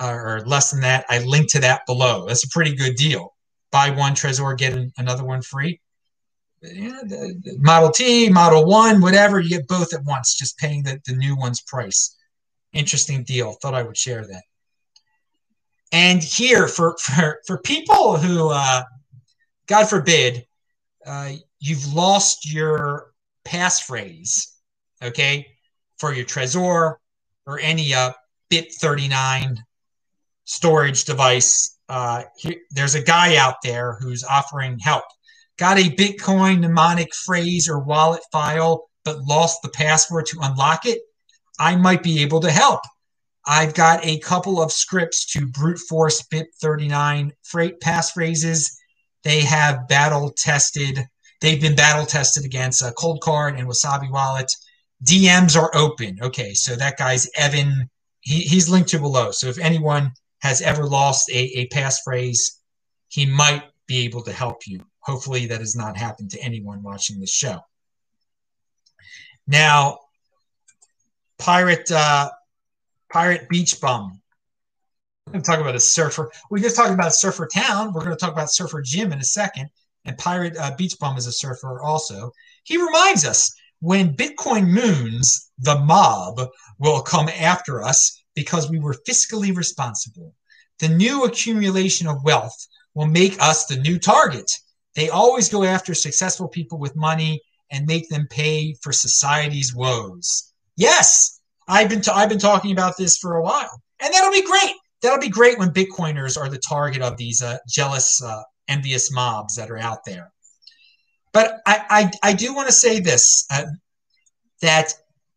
uh, 0.00 0.12
or 0.12 0.42
less 0.46 0.70
than 0.70 0.80
that. 0.80 1.04
I 1.08 1.18
link 1.18 1.50
to 1.52 1.60
that 1.60 1.82
below. 1.86 2.26
That's 2.26 2.44
a 2.44 2.48
pretty 2.48 2.74
good 2.74 2.96
deal. 2.96 3.34
Buy 3.70 3.90
one 3.90 4.14
Trezor, 4.14 4.56
get 4.56 4.78
another 4.96 5.24
one 5.24 5.42
free 5.42 5.80
yeah, 6.72 7.00
the, 7.02 7.34
the 7.42 7.58
Model 7.58 7.90
T, 7.90 8.28
Model 8.28 8.64
One, 8.64 9.00
whatever, 9.00 9.40
you 9.40 9.50
get 9.50 9.68
both 9.68 9.92
at 9.92 10.04
once, 10.04 10.34
just 10.34 10.58
paying 10.58 10.82
the, 10.82 11.00
the 11.06 11.14
new 11.14 11.36
one's 11.36 11.60
price. 11.60 12.16
Interesting 12.72 13.24
deal. 13.24 13.54
Thought 13.54 13.74
I 13.74 13.82
would 13.82 13.96
share 13.96 14.26
that. 14.26 14.42
And 15.92 16.22
here, 16.22 16.66
for 16.68 16.96
for 16.98 17.38
for 17.46 17.58
people 17.58 18.16
who, 18.16 18.50
uh, 18.50 18.82
God 19.66 19.88
forbid, 19.88 20.46
uh, 21.06 21.32
you've 21.60 21.92
lost 21.92 22.50
your 22.50 23.12
passphrase, 23.44 24.46
okay, 25.02 25.46
for 25.98 26.12
your 26.12 26.24
Trezor 26.24 26.96
or 27.46 27.60
any 27.60 27.94
uh, 27.94 28.12
BIP39 28.50 29.58
storage 30.44 31.04
device. 31.04 31.78
Uh, 31.88 32.24
here, 32.36 32.56
there's 32.72 32.94
a 32.94 33.02
guy 33.02 33.36
out 33.36 33.56
there 33.62 33.96
who's 34.00 34.24
offering 34.24 34.78
help 34.78 35.04
got 35.56 35.78
a 35.78 35.90
Bitcoin 35.90 36.60
mnemonic 36.60 37.14
phrase 37.14 37.68
or 37.68 37.78
wallet 37.78 38.22
file, 38.30 38.88
but 39.04 39.22
lost 39.22 39.62
the 39.62 39.68
password 39.70 40.26
to 40.26 40.38
unlock 40.42 40.86
it, 40.86 41.00
I 41.58 41.76
might 41.76 42.02
be 42.02 42.22
able 42.22 42.40
to 42.40 42.50
help. 42.50 42.80
I've 43.46 43.74
got 43.74 44.04
a 44.04 44.18
couple 44.18 44.60
of 44.60 44.72
scripts 44.72 45.24
to 45.32 45.46
brute 45.46 45.78
force 45.78 46.22
BIP39 46.22 47.30
freight 47.44 47.80
passphrases. 47.80 48.76
They 49.26 49.40
have 49.40 49.88
battle 49.88 50.30
tested. 50.30 51.00
They've 51.40 51.60
been 51.60 51.74
battle 51.74 52.06
tested 52.06 52.44
against 52.44 52.80
a 52.80 52.92
Coldcard 52.92 53.58
and 53.58 53.66
Wasabi 53.66 54.08
Wallet. 54.08 54.52
DMs 55.04 55.60
are 55.60 55.74
open. 55.74 56.20
Okay, 56.22 56.54
so 56.54 56.76
that 56.76 56.96
guy's 56.96 57.28
Evan. 57.36 57.90
He, 58.20 58.42
he's 58.42 58.68
linked 58.68 58.90
to 58.90 59.00
below. 59.00 59.32
So 59.32 59.48
if 59.48 59.58
anyone 59.58 60.12
has 60.42 60.62
ever 60.62 60.84
lost 60.86 61.28
a, 61.30 61.40
a 61.58 61.66
passphrase, 61.70 62.60
he 63.08 63.26
might 63.26 63.64
be 63.88 64.04
able 64.04 64.22
to 64.22 64.32
help 64.32 64.64
you. 64.64 64.86
Hopefully, 65.00 65.46
that 65.46 65.58
has 65.58 65.74
not 65.74 65.96
happened 65.96 66.30
to 66.30 66.40
anyone 66.40 66.84
watching 66.84 67.18
this 67.18 67.32
show. 67.32 67.58
Now, 69.48 69.98
pirate 71.36 71.90
uh, 71.90 72.30
pirate 73.10 73.48
beach 73.48 73.80
bum. 73.80 74.20
We're 75.26 75.32
going 75.32 75.42
to 75.42 75.50
talk 75.50 75.60
about 75.60 75.74
a 75.74 75.80
surfer. 75.80 76.30
We 76.50 76.60
just 76.60 76.76
talked 76.76 76.92
about 76.92 77.12
surfer 77.12 77.48
town. 77.52 77.92
We're 77.92 78.04
going 78.04 78.16
to 78.16 78.20
talk 78.20 78.32
about 78.32 78.52
surfer 78.52 78.80
Jim 78.80 79.12
in 79.12 79.18
a 79.18 79.24
second. 79.24 79.68
And 80.04 80.16
pirate 80.18 80.56
uh, 80.56 80.76
beach 80.76 80.96
bum 81.00 81.16
is 81.16 81.26
a 81.26 81.32
surfer 81.32 81.82
also. 81.82 82.30
He 82.62 82.76
reminds 82.76 83.26
us 83.26 83.52
when 83.80 84.14
Bitcoin 84.14 84.68
moons, 84.68 85.50
the 85.58 85.80
mob 85.80 86.40
will 86.78 87.02
come 87.02 87.28
after 87.28 87.82
us 87.82 88.22
because 88.36 88.70
we 88.70 88.78
were 88.78 88.94
fiscally 89.06 89.54
responsible. 89.54 90.32
The 90.78 90.88
new 90.90 91.24
accumulation 91.24 92.06
of 92.06 92.22
wealth 92.22 92.56
will 92.94 93.06
make 93.06 93.36
us 93.42 93.66
the 93.66 93.78
new 93.78 93.98
target. 93.98 94.50
They 94.94 95.08
always 95.10 95.48
go 95.48 95.64
after 95.64 95.92
successful 95.92 96.46
people 96.46 96.78
with 96.78 96.94
money 96.94 97.40
and 97.72 97.84
make 97.84 98.08
them 98.08 98.28
pay 98.30 98.76
for 98.80 98.92
society's 98.92 99.74
woes. 99.74 100.52
Yes, 100.76 101.40
I've 101.66 101.88
been 101.88 102.00
t- 102.00 102.12
I've 102.14 102.28
been 102.28 102.38
talking 102.38 102.70
about 102.70 102.96
this 102.96 103.16
for 103.16 103.36
a 103.36 103.42
while, 103.42 103.82
and 104.00 104.14
that'll 104.14 104.30
be 104.30 104.46
great. 104.46 104.72
That'll 105.02 105.20
be 105.20 105.28
great 105.28 105.58
when 105.58 105.70
Bitcoiners 105.70 106.38
are 106.40 106.48
the 106.48 106.58
target 106.58 107.02
of 107.02 107.16
these 107.16 107.42
uh, 107.42 107.58
jealous, 107.68 108.22
uh, 108.22 108.42
envious 108.68 109.12
mobs 109.12 109.54
that 109.56 109.70
are 109.70 109.78
out 109.78 110.04
there. 110.04 110.32
But 111.32 111.60
I 111.66 112.10
I, 112.22 112.30
I 112.30 112.32
do 112.32 112.54
want 112.54 112.68
to 112.68 112.72
say 112.72 112.98
this 112.98 113.46
uh, 113.52 113.64
that 114.62 114.94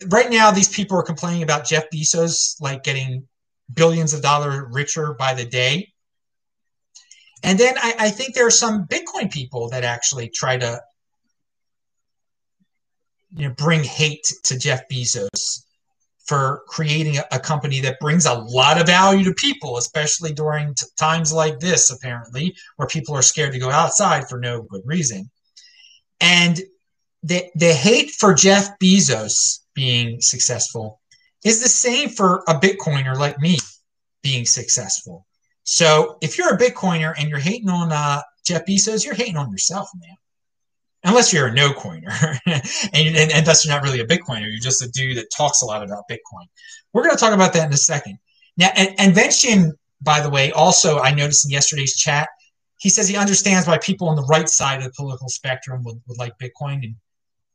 right 0.07 0.29
now 0.29 0.51
these 0.51 0.69
people 0.69 0.97
are 0.97 1.03
complaining 1.03 1.43
about 1.43 1.65
Jeff 1.65 1.89
Bezos 1.93 2.55
like 2.61 2.83
getting 2.83 3.27
billions 3.73 4.13
of 4.13 4.21
dollars 4.21 4.63
richer 4.71 5.13
by 5.13 5.33
the 5.33 5.45
day. 5.45 5.91
And 7.43 7.57
then 7.59 7.75
I, 7.77 7.95
I 7.99 8.09
think 8.09 8.33
there 8.33 8.47
are 8.47 8.51
some 8.51 8.85
Bitcoin 8.87 9.31
people 9.31 9.69
that 9.69 9.83
actually 9.83 10.29
try 10.29 10.57
to 10.57 10.81
you 13.35 13.47
know 13.47 13.53
bring 13.55 13.83
hate 13.83 14.33
to 14.45 14.57
Jeff 14.57 14.87
Bezos 14.89 15.63
for 16.29 16.61
creating 16.67 17.17
a, 17.31 17.39
company 17.39 17.79
that 17.79 17.99
brings 17.99 18.27
a 18.27 18.33
lot 18.35 18.79
of 18.79 18.85
value 18.85 19.23
to 19.23 19.33
people, 19.33 19.77
especially 19.77 20.31
during 20.31 20.75
t- 20.75 20.85
times 20.95 21.33
like 21.33 21.59
this, 21.59 21.89
apparently, 21.89 22.55
where 22.75 22.87
people 22.87 23.15
are 23.15 23.23
scared 23.23 23.51
to 23.51 23.57
go 23.57 23.71
outside 23.71 24.29
for 24.29 24.39
no 24.39 24.61
good 24.61 24.83
reason. 24.85 25.27
And 26.21 26.61
the, 27.23 27.49
the 27.55 27.73
hate 27.73 28.11
for 28.11 28.35
Jeff 28.35 28.77
Bezos 28.77 29.61
being 29.73 30.21
successful 30.21 31.01
is 31.43 31.63
the 31.63 31.67
same 31.67 32.09
for 32.09 32.43
a 32.47 32.53
Bitcoiner 32.53 33.17
like 33.17 33.39
me 33.39 33.57
being 34.21 34.45
successful. 34.45 35.25
So 35.63 36.19
if 36.21 36.37
you're 36.37 36.53
a 36.53 36.59
Bitcoiner 36.59 37.15
and 37.17 37.27
you're 37.27 37.39
hating 37.39 37.69
on 37.69 37.91
uh, 37.91 38.21
Jeff 38.45 38.67
Bezos, 38.67 39.03
you're 39.03 39.15
hating 39.15 39.37
on 39.37 39.49
yourself, 39.49 39.89
man. 39.99 40.15
Unless 41.05 41.31
you're 41.31 41.47
a 41.47 41.53
no 41.53 41.71
coiner, 41.73 42.11
and, 42.45 42.61
and, 42.93 43.31
and 43.31 43.45
thus 43.45 43.65
you're 43.65 43.73
not 43.73 43.83
really 43.83 44.01
a 44.01 44.05
Bitcoiner. 44.05 44.49
You're 44.49 44.59
just 44.59 44.83
a 44.83 44.89
dude 44.89 45.17
that 45.17 45.27
talks 45.35 45.61
a 45.61 45.65
lot 45.65 45.81
about 45.81 46.03
Bitcoin. 46.11 46.45
We're 46.91 47.03
going 47.03 47.15
to 47.15 47.19
talk 47.19 47.33
about 47.33 47.53
that 47.53 47.67
in 47.67 47.73
a 47.73 47.77
second. 47.77 48.17
Now, 48.57 48.69
and, 48.75 48.93
Invention, 48.99 49.73
by 50.01 50.19
the 50.19 50.29
way, 50.29 50.51
also 50.51 50.99
I 50.99 51.11
noticed 51.11 51.45
in 51.45 51.51
yesterday's 51.51 51.95
chat, 51.95 52.27
he 52.79 52.89
says 52.89 53.07
he 53.07 53.15
understands 53.15 53.67
why 53.67 53.77
people 53.77 54.09
on 54.09 54.15
the 54.15 54.25
right 54.25 54.49
side 54.49 54.79
of 54.79 54.83
the 54.83 54.93
political 54.95 55.29
spectrum 55.29 55.83
would, 55.83 56.01
would 56.07 56.17
like 56.17 56.33
Bitcoin. 56.37 56.83
And 56.83 56.95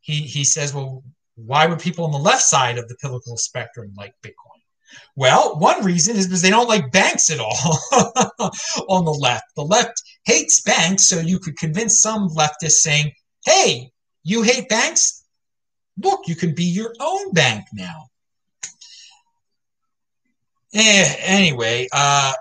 he, 0.00 0.22
he 0.22 0.44
says, 0.44 0.72
well, 0.72 1.02
why 1.36 1.66
would 1.66 1.78
people 1.78 2.04
on 2.04 2.12
the 2.12 2.18
left 2.18 2.42
side 2.42 2.78
of 2.78 2.88
the 2.88 2.96
political 3.00 3.36
spectrum 3.36 3.92
like 3.96 4.14
Bitcoin? 4.22 4.60
Well, 5.16 5.58
one 5.58 5.84
reason 5.84 6.16
is 6.16 6.26
because 6.26 6.42
they 6.42 6.50
don't 6.50 6.68
like 6.68 6.92
banks 6.92 7.30
at 7.30 7.40
all 7.40 7.78
on 8.88 9.04
the 9.04 9.18
left. 9.18 9.44
The 9.56 9.62
left 9.62 10.00
hates 10.24 10.60
banks, 10.62 11.08
so 11.08 11.18
you 11.18 11.38
could 11.38 11.56
convince 11.56 12.00
some 12.00 12.28
leftists 12.28 12.82
saying, 12.82 13.12
hey, 13.44 13.92
you 14.22 14.42
hate 14.42 14.68
banks? 14.68 15.24
Look, 16.02 16.26
you 16.26 16.34
can 16.34 16.54
be 16.54 16.64
your 16.64 16.92
own 17.00 17.32
bank 17.32 17.66
now. 17.72 18.06
Eh, 20.74 21.14
anyway, 21.20 21.86
uh, 21.92 22.32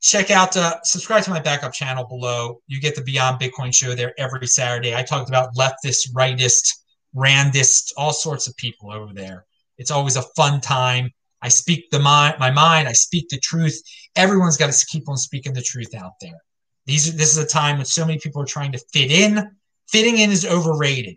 check 0.00 0.30
out, 0.30 0.56
uh, 0.56 0.80
subscribe 0.84 1.22
to 1.24 1.30
my 1.30 1.40
backup 1.40 1.72
channel 1.72 2.04
below. 2.04 2.62
You 2.66 2.80
get 2.80 2.94
the 2.94 3.02
Beyond 3.02 3.40
Bitcoin 3.40 3.74
show 3.74 3.94
there 3.94 4.14
every 4.18 4.46
Saturday. 4.46 4.94
I 4.94 5.02
talked 5.02 5.28
about 5.28 5.54
leftist, 5.54 6.12
rightist, 6.14 6.72
randist, 7.14 7.92
all 7.96 8.12
sorts 8.12 8.46
of 8.46 8.56
people 8.56 8.90
over 8.90 9.12
there. 9.12 9.44
It's 9.76 9.90
always 9.90 10.16
a 10.16 10.22
fun 10.34 10.60
time. 10.60 11.10
I 11.42 11.48
speak 11.48 11.90
the 11.90 11.98
mind, 11.98 12.36
my 12.38 12.50
mind. 12.50 12.88
I 12.88 12.92
speak 12.92 13.28
the 13.28 13.38
truth. 13.38 13.80
Everyone's 14.16 14.56
got 14.56 14.72
to 14.72 14.86
keep 14.86 15.08
on 15.08 15.18
speaking 15.18 15.52
the 15.52 15.62
truth 15.62 15.94
out 15.94 16.12
there. 16.20 16.40
These, 16.86 17.16
this 17.16 17.36
is 17.36 17.38
a 17.38 17.46
time 17.46 17.76
when 17.76 17.86
so 17.86 18.06
many 18.06 18.18
people 18.18 18.40
are 18.40 18.46
trying 18.46 18.72
to 18.72 18.78
fit 18.92 19.10
in. 19.10 19.50
Fitting 19.88 20.18
in 20.18 20.30
is 20.30 20.44
overrated. 20.44 21.16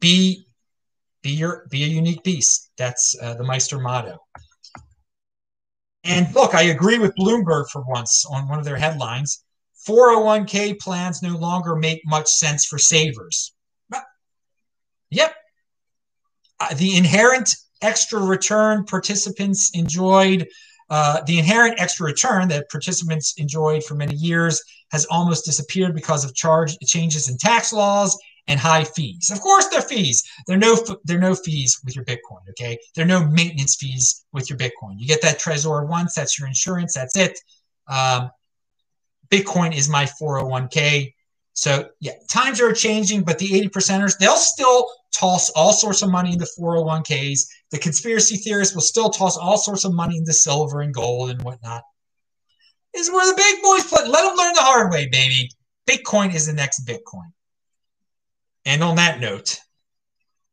Be, 0.00 0.46
be 1.22 1.30
your, 1.30 1.66
be 1.70 1.84
a 1.84 1.86
unique 1.86 2.22
beast. 2.22 2.70
That's 2.76 3.16
uh, 3.20 3.34
the 3.34 3.44
Meister 3.44 3.78
motto. 3.78 4.18
And 6.04 6.32
look, 6.34 6.54
I 6.54 6.62
agree 6.62 6.98
with 6.98 7.14
Bloomberg 7.16 7.68
for 7.70 7.82
once 7.86 8.24
on 8.30 8.48
one 8.48 8.58
of 8.58 8.64
their 8.64 8.76
headlines. 8.76 9.44
401k 9.86 10.78
plans 10.78 11.22
no 11.22 11.36
longer 11.36 11.76
make 11.76 12.00
much 12.04 12.28
sense 12.28 12.66
for 12.66 12.78
savers. 12.78 13.54
Yep. 15.10 15.34
Uh, 16.60 16.74
the 16.74 16.96
inherent 16.96 17.54
extra 17.80 18.20
return 18.20 18.84
participants 18.84 19.70
enjoyed, 19.74 20.46
uh, 20.90 21.22
the 21.22 21.38
inherent 21.38 21.80
extra 21.80 22.06
return 22.06 22.48
that 22.48 22.70
participants 22.70 23.34
enjoyed 23.36 23.84
for 23.84 23.94
many 23.94 24.14
years 24.14 24.62
has 24.90 25.04
almost 25.06 25.44
disappeared 25.44 25.94
because 25.94 26.24
of 26.24 26.34
charge 26.34 26.76
changes 26.78 27.28
in 27.28 27.36
tax 27.36 27.72
laws 27.72 28.18
and 28.46 28.58
high 28.58 28.84
fees. 28.84 29.30
Of 29.30 29.40
course, 29.40 29.66
there 29.66 29.80
are 29.80 29.82
fees. 29.82 30.22
There 30.46 30.56
are 30.56 30.60
no 30.60 30.76
there 31.04 31.18
are 31.18 31.20
no 31.20 31.34
fees 31.34 31.80
with 31.84 31.94
your 31.94 32.04
Bitcoin. 32.04 32.48
Okay, 32.50 32.78
there 32.94 33.04
are 33.04 33.08
no 33.08 33.24
maintenance 33.24 33.76
fees 33.76 34.24
with 34.32 34.48
your 34.48 34.58
Bitcoin. 34.58 34.94
You 34.96 35.06
get 35.06 35.22
that 35.22 35.38
Trezor 35.38 35.86
once. 35.86 36.14
That's 36.14 36.38
your 36.38 36.48
insurance. 36.48 36.94
That's 36.94 37.16
it. 37.16 37.38
Um, 37.86 38.30
Bitcoin 39.30 39.76
is 39.76 39.88
my 39.88 40.06
401k. 40.20 41.12
So 41.52 41.90
yeah, 42.00 42.12
times 42.30 42.60
are 42.60 42.72
changing, 42.72 43.22
but 43.22 43.38
the 43.38 43.54
80 43.54 43.68
percenters 43.68 44.18
they'll 44.18 44.36
still 44.36 44.88
toss 45.12 45.50
all 45.50 45.72
sorts 45.72 46.02
of 46.02 46.10
money 46.10 46.32
into 46.32 46.46
401ks. 46.58 47.40
The 47.70 47.78
conspiracy 47.78 48.36
theorists 48.36 48.74
will 48.74 48.82
still 48.82 49.10
toss 49.10 49.36
all 49.36 49.58
sorts 49.58 49.84
of 49.84 49.94
money 49.94 50.16
into 50.16 50.32
silver 50.32 50.80
and 50.80 50.94
gold 50.94 51.30
and 51.30 51.42
whatnot. 51.42 51.82
This 52.94 53.06
is 53.06 53.12
where 53.12 53.26
the 53.26 53.36
big 53.36 53.62
boys 53.62 53.84
play. 53.84 54.06
Let 54.08 54.22
them 54.22 54.36
learn 54.36 54.54
the 54.54 54.62
hard 54.62 54.92
way, 54.92 55.08
baby. 55.08 55.50
Bitcoin 55.88 56.34
is 56.34 56.46
the 56.46 56.52
next 56.52 56.86
Bitcoin. 56.86 57.32
And 58.64 58.82
on 58.82 58.96
that 58.96 59.20
note, 59.20 59.58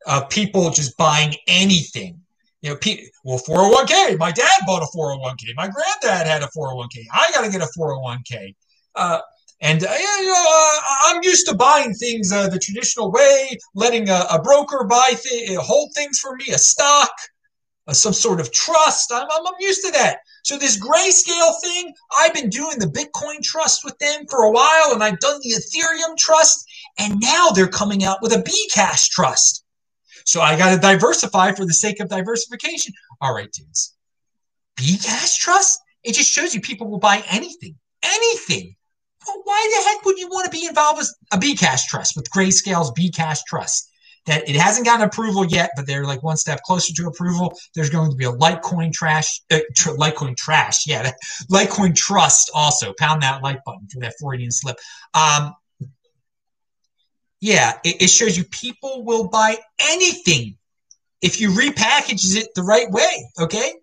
uh, 0.05 0.25
people 0.25 0.69
just 0.69 0.97
buying 0.97 1.35
anything. 1.47 2.21
You 2.61 2.71
know, 2.71 2.77
pe- 2.77 3.05
well, 3.23 3.39
401k. 3.39 4.17
My 4.17 4.31
dad 4.31 4.61
bought 4.65 4.83
a 4.83 4.97
401k. 4.97 5.53
My 5.55 5.67
granddad 5.67 6.27
had 6.27 6.43
a 6.43 6.47
401k. 6.57 7.05
I 7.13 7.29
got 7.31 7.43
to 7.45 7.51
get 7.51 7.61
a 7.61 7.69
401k. 7.77 8.55
Uh, 8.95 9.19
and 9.61 9.83
uh, 9.83 9.93
you 9.97 10.25
know, 10.25 10.45
uh, 10.47 10.79
I'm 11.05 11.23
used 11.23 11.47
to 11.47 11.55
buying 11.55 11.93
things 11.93 12.31
uh, 12.31 12.49
the 12.49 12.59
traditional 12.59 13.11
way, 13.11 13.57
letting 13.73 14.09
a, 14.09 14.25
a 14.31 14.41
broker 14.41 14.83
buy 14.83 15.13
th- 15.21 15.57
hold 15.57 15.91
things 15.95 16.19
for 16.19 16.35
me, 16.35 16.45
a 16.53 16.57
stock, 16.57 17.11
uh, 17.87 17.93
some 17.93 18.13
sort 18.13 18.39
of 18.39 18.51
trust. 18.51 19.11
I'm, 19.13 19.27
I'm, 19.31 19.47
I'm 19.47 19.53
used 19.59 19.83
to 19.85 19.91
that. 19.91 20.17
So 20.43 20.57
this 20.57 20.77
grayscale 20.77 21.53
thing, 21.63 21.93
I've 22.17 22.33
been 22.33 22.49
doing 22.49 22.77
the 22.77 22.85
Bitcoin 22.85 23.41
trust 23.41 23.83
with 23.83 23.97
them 23.97 24.25
for 24.29 24.43
a 24.43 24.51
while, 24.51 24.91
and 24.93 25.03
I've 25.03 25.19
done 25.19 25.39
the 25.41 25.55
Ethereum 25.55 26.15
trust, 26.17 26.67
and 26.99 27.19
now 27.19 27.49
they're 27.49 27.67
coming 27.67 28.03
out 28.03 28.19
with 28.21 28.33
a 28.33 28.43
Bcash 28.43 29.09
trust. 29.09 29.63
So 30.25 30.41
I 30.41 30.57
got 30.57 30.73
to 30.73 30.79
diversify 30.79 31.53
for 31.53 31.65
the 31.65 31.73
sake 31.73 31.99
of 31.99 32.09
diversification. 32.09 32.93
All 33.21 33.33
right, 33.33 33.51
dudes. 33.51 33.95
Bcash 34.77 35.37
trust? 35.37 35.79
It 36.03 36.13
just 36.13 36.31
shows 36.31 36.53
you 36.53 36.61
people 36.61 36.89
will 36.89 36.99
buy 36.99 37.23
anything, 37.31 37.75
anything. 38.03 38.74
Why 39.43 39.75
the 39.77 39.89
heck 39.89 40.05
would 40.05 40.17
you 40.17 40.27
want 40.27 40.45
to 40.45 40.51
be 40.51 40.65
involved 40.65 40.99
with 40.99 41.13
a 41.31 41.37
Bcash 41.37 41.85
trust, 41.87 42.15
with 42.15 42.29
Grayscale's 42.29 42.91
Bcash 42.91 43.39
trust? 43.47 43.91
That 44.25 44.49
it 44.49 44.55
hasn't 44.55 44.87
gotten 44.87 45.05
approval 45.05 45.45
yet, 45.45 45.69
but 45.75 45.85
they're 45.85 46.03
like 46.03 46.23
one 46.23 46.37
step 46.37 46.61
closer 46.63 46.91
to 46.93 47.07
approval. 47.07 47.55
There's 47.75 47.91
going 47.91 48.09
to 48.09 48.15
be 48.15 48.25
a 48.25 48.31
Litecoin 48.31 48.91
trash, 48.91 49.41
uh, 49.51 49.59
tr- 49.75 49.91
Litecoin 49.91 50.35
trash, 50.35 50.87
yeah, 50.87 51.11
Litecoin 51.51 51.95
trust 51.95 52.49
also. 52.53 52.93
Pound 52.97 53.21
that 53.21 53.43
like 53.43 53.63
button 53.65 53.87
for 53.87 53.99
that 53.99 54.15
Freudian 54.19 54.51
slip. 54.51 54.77
Um, 55.13 55.53
yeah, 57.39 57.73
it, 57.83 58.01
it 58.01 58.09
shows 58.09 58.35
you 58.35 58.45
people 58.45 59.03
will 59.03 59.27
buy 59.27 59.57
anything 59.79 60.57
if 61.21 61.39
you 61.39 61.51
repackage 61.51 62.35
it 62.35 62.47
the 62.55 62.63
right 62.63 62.89
way. 62.89 63.29
Okay, 63.39 63.73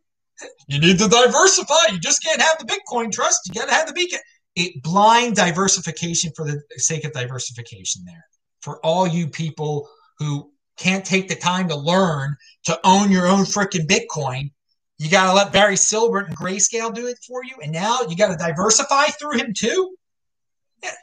you 0.67 0.81
need 0.81 0.99
to 0.99 1.09
diversify. 1.09 1.93
You 1.93 2.01
just 2.01 2.23
can't 2.25 2.41
have 2.41 2.59
the 2.59 2.65
Bitcoin 2.65 3.13
trust. 3.13 3.41
You 3.47 3.55
got 3.55 3.69
to 3.69 3.75
have 3.75 3.87
the 3.87 3.95
Bitcoin. 3.95 4.19
It 4.55 4.83
blind 4.83 5.37
diversification 5.37 6.33
for 6.37 6.45
the 6.45 6.61
sake 6.77 7.05
of 7.05 7.13
diversification. 7.13 8.03
There 8.05 8.25
for 8.61 8.79
all 8.85 9.07
you 9.07 9.29
people 9.29 9.89
who 10.19 10.51
can't 10.77 11.05
take 11.05 11.29
the 11.29 11.35
time 11.35 11.69
to 11.69 11.77
learn 11.77 12.37
to 12.65 12.79
own 12.85 13.11
your 13.11 13.27
own 13.27 13.45
freaking 13.45 13.87
Bitcoin. 13.87 14.53
You 14.99 15.11
got 15.11 15.27
to 15.27 15.33
let 15.33 15.53
Barry 15.53 15.75
Silbert 15.75 16.29
and 16.29 16.37
Grayscale 16.37 16.95
do 16.95 17.07
it 17.09 17.19
for 17.27 17.43
you, 17.45 17.57
and 17.63 17.73
now 17.73 18.03
you 18.09 18.17
got 18.17 18.29
to 18.29 18.37
diversify 18.37 19.07
through 19.07 19.39
him 19.39 19.53
too 19.57 19.97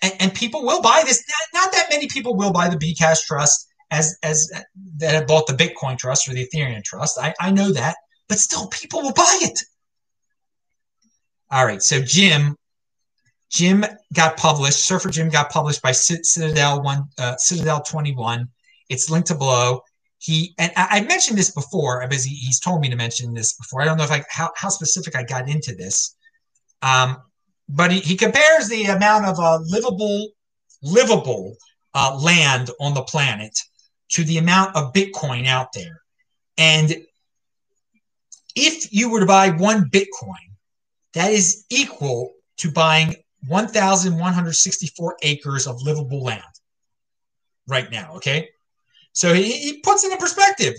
and, 0.02 0.14
and, 0.20 0.34
people 0.34 0.66
will 0.66 0.82
buy 0.82 1.04
this. 1.06 1.24
Not, 1.28 1.64
not, 1.64 1.72
that 1.74 1.88
many 1.90 2.08
people 2.08 2.36
will 2.36 2.52
buy 2.52 2.70
the 2.70 2.78
Bcash 2.78 3.22
Trust 3.26 3.68
as 3.92 4.18
as 4.24 4.52
that 4.98 5.14
have 5.14 5.28
bought 5.28 5.48
the 5.48 5.54
Bitcoin 5.54 5.98
Trust 5.98 6.28
or 6.28 6.34
the 6.34 6.48
Ethereum 6.48 6.84
Trust. 6.84 7.18
I, 7.20 7.34
I 7.40 7.52
know 7.52 7.72
that, 7.72 7.96
but 8.28 8.40
still, 8.40 8.68
people 8.68 9.02
will 9.02 9.14
buy 9.14 9.40
it. 9.42 9.60
All 11.52 11.66
right, 11.66 11.82
so 11.82 12.02
Jim, 12.02 12.56
Jim 13.50 13.84
got 14.14 14.38
published. 14.38 14.86
Surfer 14.86 15.10
Jim 15.10 15.30
got 15.30 15.50
published 15.50 15.82
by 15.82 15.92
Citadel 15.92 16.82
One, 16.82 17.06
uh, 17.18 17.36
Citadel 17.38 17.82
Twenty 17.82 18.14
One. 18.14 18.48
It's 18.90 19.10
linked 19.10 19.28
to 19.30 19.36
below. 19.36 19.82
He 20.20 20.54
and 20.58 20.72
I, 20.76 20.88
I 20.98 21.02
mentioned 21.02 21.38
this 21.38 21.52
before 21.52 22.06
because 22.08 22.24
he, 22.24 22.36
he's 22.36 22.60
told 22.60 22.82
me 22.82 22.90
to 22.90 22.96
mention 22.96 23.34
this 23.34 23.54
before. 23.54 23.82
I 23.82 23.86
don't 23.86 23.98
know 23.98 24.04
if 24.04 24.12
I 24.12 24.24
how, 24.30 24.52
how 24.56 24.70
specific 24.70 25.16
I 25.16 25.24
got 25.24 25.50
into 25.50 25.74
this. 25.74 26.16
Um, 26.82 27.18
but 27.68 27.92
he, 27.92 28.00
he 28.00 28.16
compares 28.16 28.68
the 28.68 28.86
amount 28.86 29.26
of 29.26 29.40
uh, 29.40 29.60
livable 29.64 30.30
livable 30.82 31.56
uh, 31.94 32.20
land 32.22 32.70
on 32.80 32.94
the 32.94 33.04
planet 33.04 33.58
to 34.10 34.24
the 34.24 34.38
amount 34.38 34.76
of 34.76 34.94
Bitcoin 34.94 35.48
out 35.48 35.74
there. 35.74 36.02
And 36.58 36.96
if 38.56 38.92
you 38.92 39.10
were 39.10 39.22
to 39.22 39.26
buy 39.26 39.50
one 39.50 39.90
Bitcoin, 39.90 40.36
that 41.14 41.32
is 41.32 41.66
equal 41.70 42.34
to 42.58 42.72
buying 42.72 43.16
1,164 43.47 45.17
acres 45.21 45.67
of 45.67 45.82
livable 45.82 46.23
land 46.23 46.43
right 47.67 47.89
now. 47.91 48.15
Okay. 48.15 48.49
So 49.13 49.34
he, 49.34 49.52
he 49.52 49.80
puts 49.80 50.04
it 50.04 50.12
in 50.12 50.17
perspective. 50.17 50.75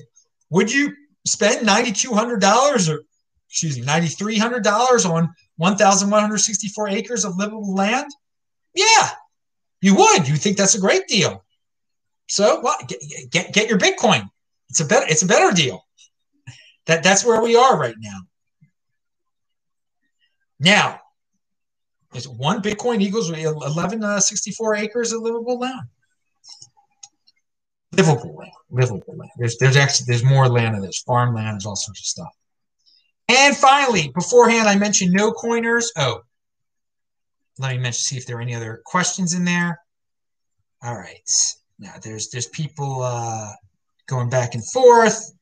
Would 0.51 0.73
you 0.73 0.95
spend 1.27 1.67
$9,200 1.67 2.95
or, 2.95 3.03
excuse 3.49 3.79
me, 3.79 3.85
$9,300 3.85 5.11
on 5.11 5.35
1,164 5.57 6.89
acres 6.89 7.25
of 7.25 7.37
livable 7.37 7.75
land? 7.75 8.11
Yeah, 8.75 9.11
you 9.81 9.95
would. 9.95 10.29
You 10.29 10.37
think 10.37 10.57
that's 10.57 10.75
a 10.75 10.81
great 10.81 11.07
deal. 11.09 11.45
So 12.29 12.61
well, 12.63 12.77
get, 12.87 13.01
get, 13.31 13.53
get 13.53 13.69
your 13.69 13.79
Bitcoin. 13.79 14.29
It's 14.69 14.81
a 14.81 14.85
better 14.85 15.07
it's 15.09 15.23
a 15.23 15.27
better 15.27 15.55
deal. 15.55 15.85
That 16.87 17.03
that's 17.03 17.25
where 17.25 17.43
we 17.43 17.57
are 17.57 17.77
right 17.77 17.97
now. 17.99 18.21
Now, 20.61 21.01
is 22.15 22.29
one 22.29 22.61
Bitcoin 22.61 23.01
equals 23.01 23.31
1164 23.31 24.75
uh, 24.75 24.79
acres 24.79 25.13
of 25.13 25.23
livable 25.23 25.59
land? 25.59 25.87
Livable 27.97 28.35
land, 28.37 28.53
livable 28.71 29.15
land. 29.17 29.31
There's 29.37 29.57
there's 29.59 29.77
actually 29.77 30.07
there's 30.07 30.25
more 30.25 30.49
land 30.49 30.75
than 30.75 30.83
there's 30.83 31.03
farmland. 31.03 31.55
There's 31.55 31.67
all 31.67 31.77
sorts 31.77 32.01
of 32.01 32.07
stuff. 32.07 32.35
And 33.29 33.57
finally, 33.57 34.11
beforehand, 34.15 34.69
I 34.69 34.77
mentioned 34.77 35.13
no 35.13 35.33
coiners. 35.33 35.93
Oh, 35.97 36.23
let 37.59 37.73
me 37.73 37.79
mention, 37.79 38.01
see 38.01 38.17
if 38.17 38.27
there 38.27 38.39
are 38.39 38.41
any 38.41 38.55
other 38.55 38.81
questions 38.87 39.35
in 39.35 39.45
there. 39.45 39.81
All 40.83 40.97
right. 40.97 41.31
Now 41.79 41.95
there's 42.03 42.31
there's 42.31 42.49
people 42.49 43.03
uh, 43.03 43.53
going 44.07 44.31
back 44.31 44.55
and 44.55 44.69
forth. 44.71 45.33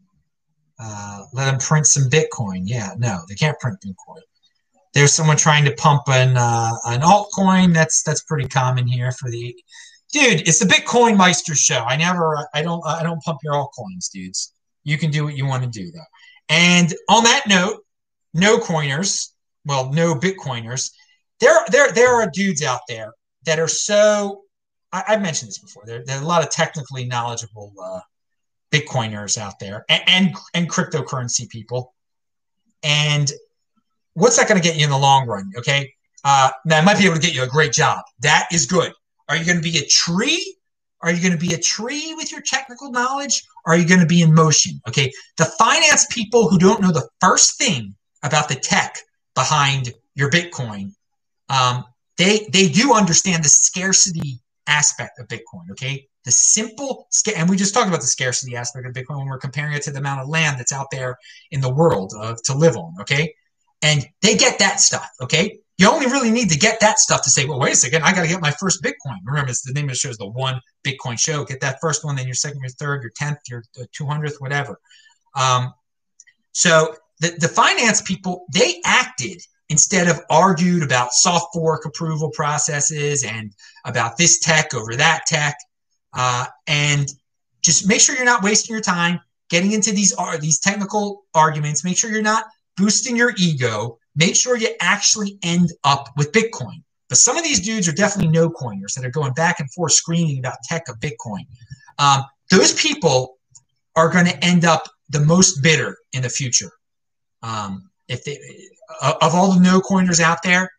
Uh, 0.80 1.24
let 1.32 1.50
them 1.50 1.58
print 1.58 1.86
some 1.86 2.08
Bitcoin. 2.08 2.62
Yeah, 2.64 2.94
no, 2.98 3.22
they 3.28 3.34
can't 3.34 3.58
print 3.58 3.78
Bitcoin. 3.84 4.20
There's 4.98 5.14
someone 5.14 5.36
trying 5.36 5.64
to 5.64 5.72
pump 5.74 6.02
an 6.08 6.36
uh, 6.36 6.72
an 6.86 7.02
altcoin. 7.02 7.72
That's 7.72 8.02
that's 8.02 8.22
pretty 8.24 8.48
common 8.48 8.84
here 8.84 9.12
for 9.12 9.30
the 9.30 9.54
dude. 10.12 10.40
It's 10.40 10.58
the 10.58 10.64
Bitcoin 10.64 11.16
Meister 11.16 11.54
show. 11.54 11.84
I 11.86 11.94
never, 11.94 12.48
I 12.52 12.62
don't, 12.62 12.84
I 12.84 13.04
don't 13.04 13.22
pump 13.22 13.38
your 13.44 13.54
altcoins, 13.54 14.10
dudes. 14.12 14.52
You 14.82 14.98
can 14.98 15.12
do 15.12 15.22
what 15.22 15.36
you 15.36 15.46
want 15.46 15.62
to 15.62 15.68
do 15.68 15.92
though. 15.92 16.00
And 16.48 16.92
on 17.08 17.22
that 17.22 17.44
note, 17.46 17.84
no 18.34 18.58
coiners, 18.58 19.32
well, 19.64 19.92
no 19.92 20.16
Bitcoiners, 20.16 20.90
there, 21.38 21.60
there, 21.70 21.92
there 21.92 22.14
are 22.16 22.28
dudes 22.28 22.64
out 22.64 22.80
there 22.88 23.12
that 23.44 23.60
are 23.60 23.68
so. 23.68 24.42
I, 24.90 25.04
have 25.06 25.22
mentioned 25.22 25.50
this 25.50 25.58
before. 25.58 25.84
There, 25.86 26.02
there, 26.04 26.18
are 26.18 26.22
a 26.24 26.26
lot 26.26 26.42
of 26.42 26.50
technically 26.50 27.04
knowledgeable 27.04 27.72
uh, 27.80 28.00
Bitcoiners 28.72 29.38
out 29.38 29.60
there, 29.60 29.84
and, 29.88 30.02
and 30.08 30.36
and 30.54 30.68
cryptocurrency 30.68 31.48
people. 31.48 31.94
And 32.82 33.30
what's 34.18 34.36
that 34.36 34.48
going 34.48 34.60
to 34.60 34.66
get 34.66 34.76
you 34.76 34.84
in 34.84 34.90
the 34.90 34.98
long 34.98 35.26
run? 35.26 35.50
Okay, 35.56 35.92
uh, 36.24 36.50
now 36.64 36.78
I 36.78 36.80
might 36.82 36.98
be 36.98 37.04
able 37.06 37.16
to 37.16 37.20
get 37.20 37.34
you 37.34 37.42
a 37.42 37.48
great 37.48 37.72
job. 37.72 38.02
That 38.20 38.48
is 38.52 38.66
good. 38.66 38.92
Are 39.28 39.36
you 39.36 39.44
going 39.44 39.58
to 39.58 39.62
be 39.62 39.78
a 39.78 39.86
tree 39.86 40.58
are 41.00 41.12
you 41.12 41.20
going 41.20 41.38
to 41.38 41.46
be 41.46 41.54
a 41.54 41.58
tree 41.58 42.14
with 42.16 42.32
your 42.32 42.40
technical 42.40 42.90
knowledge? 42.90 43.42
Are 43.66 43.76
you 43.76 43.86
going 43.86 44.00
to 44.00 44.06
be 44.06 44.22
in 44.22 44.34
motion? 44.34 44.80
Okay. 44.88 45.12
The 45.36 45.44
finance 45.44 46.06
people 46.10 46.48
who 46.48 46.58
don't 46.58 46.80
know 46.80 46.92
the 46.92 47.08
first 47.20 47.58
thing 47.58 47.94
about 48.22 48.48
the 48.48 48.56
tech 48.56 48.98
behind 49.34 49.92
your 50.14 50.30
Bitcoin, 50.30 50.92
um, 51.48 51.84
they 52.16 52.48
they 52.52 52.68
do 52.68 52.94
understand 52.94 53.44
the 53.44 53.48
scarcity 53.48 54.40
aspect 54.66 55.20
of 55.20 55.28
Bitcoin. 55.28 55.70
Okay. 55.70 56.06
The 56.24 56.32
simple 56.32 57.06
and 57.36 57.48
we 57.48 57.56
just 57.56 57.74
talked 57.74 57.88
about 57.88 58.00
the 58.00 58.06
scarcity 58.06 58.56
aspect 58.56 58.86
of 58.86 58.92
Bitcoin 58.92 59.18
when 59.18 59.28
we're 59.28 59.38
comparing 59.38 59.74
it 59.74 59.82
to 59.82 59.92
the 59.92 59.98
amount 59.98 60.20
of 60.20 60.28
land 60.28 60.58
that's 60.58 60.72
out 60.72 60.88
there 60.90 61.16
in 61.52 61.60
the 61.60 61.72
world 61.72 62.12
uh, 62.18 62.34
to 62.44 62.54
live 62.54 62.76
on. 62.76 62.94
Okay. 63.00 63.32
And 63.82 64.06
they 64.22 64.36
get 64.36 64.58
that 64.58 64.80
stuff, 64.80 65.08
okay? 65.20 65.58
You 65.76 65.88
only 65.88 66.06
really 66.06 66.32
need 66.32 66.50
to 66.50 66.58
get 66.58 66.80
that 66.80 66.98
stuff 66.98 67.22
to 67.22 67.30
say, 67.30 67.44
well, 67.44 67.60
wait 67.60 67.72
a 67.72 67.76
second, 67.76 68.02
I 68.02 68.12
got 68.12 68.22
to 68.22 68.28
get 68.28 68.40
my 68.40 68.50
first 68.50 68.82
Bitcoin. 68.82 69.18
Remember, 69.24 69.50
it's 69.50 69.62
the 69.62 69.72
name 69.72 69.84
of 69.84 69.90
the 69.90 69.96
show 69.96 70.08
is 70.08 70.18
the 70.18 70.28
one 70.28 70.60
Bitcoin 70.84 71.18
show. 71.18 71.44
Get 71.44 71.60
that 71.60 71.78
first 71.80 72.04
one, 72.04 72.16
then 72.16 72.26
your 72.26 72.34
second, 72.34 72.60
your 72.60 72.70
third, 72.70 73.02
your 73.02 73.12
10th, 73.12 73.38
your 73.48 73.62
200th, 73.76 74.40
whatever. 74.40 74.80
Um, 75.36 75.72
so 76.52 76.94
the, 77.20 77.36
the 77.38 77.48
finance 77.48 78.02
people, 78.02 78.44
they 78.52 78.80
acted 78.84 79.40
instead 79.68 80.08
of 80.08 80.20
argued 80.30 80.82
about 80.82 81.12
soft 81.12 81.46
fork 81.52 81.84
approval 81.84 82.30
processes 82.30 83.22
and 83.22 83.52
about 83.84 84.16
this 84.16 84.40
tech 84.40 84.74
over 84.74 84.96
that 84.96 85.22
tech. 85.26 85.56
Uh, 86.14 86.46
and 86.66 87.08
just 87.62 87.86
make 87.86 88.00
sure 88.00 88.16
you're 88.16 88.24
not 88.24 88.42
wasting 88.42 88.74
your 88.74 88.82
time 88.82 89.20
getting 89.48 89.72
into 89.72 89.92
these 89.92 90.12
are 90.14 90.38
these 90.38 90.58
technical 90.58 91.24
arguments. 91.34 91.84
Make 91.84 91.96
sure 91.96 92.10
you're 92.10 92.22
not 92.22 92.44
boosting 92.78 93.16
your 93.16 93.34
ego. 93.38 93.98
Make 94.16 94.36
sure 94.36 94.56
you 94.56 94.70
actually 94.80 95.38
end 95.42 95.70
up 95.84 96.08
with 96.16 96.32
Bitcoin. 96.32 96.82
But 97.08 97.18
some 97.18 97.36
of 97.36 97.44
these 97.44 97.60
dudes 97.60 97.88
are 97.88 97.92
definitely 97.92 98.32
no 98.32 98.50
coiners 98.50 98.94
that 98.94 99.04
are 99.04 99.10
going 99.10 99.32
back 99.32 99.60
and 99.60 99.72
forth 99.72 99.92
screaming 99.92 100.38
about 100.38 100.56
tech 100.64 100.88
of 100.88 101.00
Bitcoin. 101.00 101.46
Um, 101.98 102.24
those 102.50 102.74
people 102.74 103.38
are 103.96 104.10
going 104.10 104.26
to 104.26 104.44
end 104.44 104.64
up 104.64 104.84
the 105.10 105.20
most 105.20 105.62
bitter 105.62 105.96
in 106.12 106.22
the 106.22 106.28
future. 106.28 106.70
Um, 107.42 107.90
if 108.08 108.24
they, 108.24 108.38
uh, 109.00 109.14
of 109.22 109.34
all 109.34 109.52
the 109.52 109.60
no 109.60 109.80
coiners 109.80 110.20
out 110.20 110.42
there, 110.42 110.70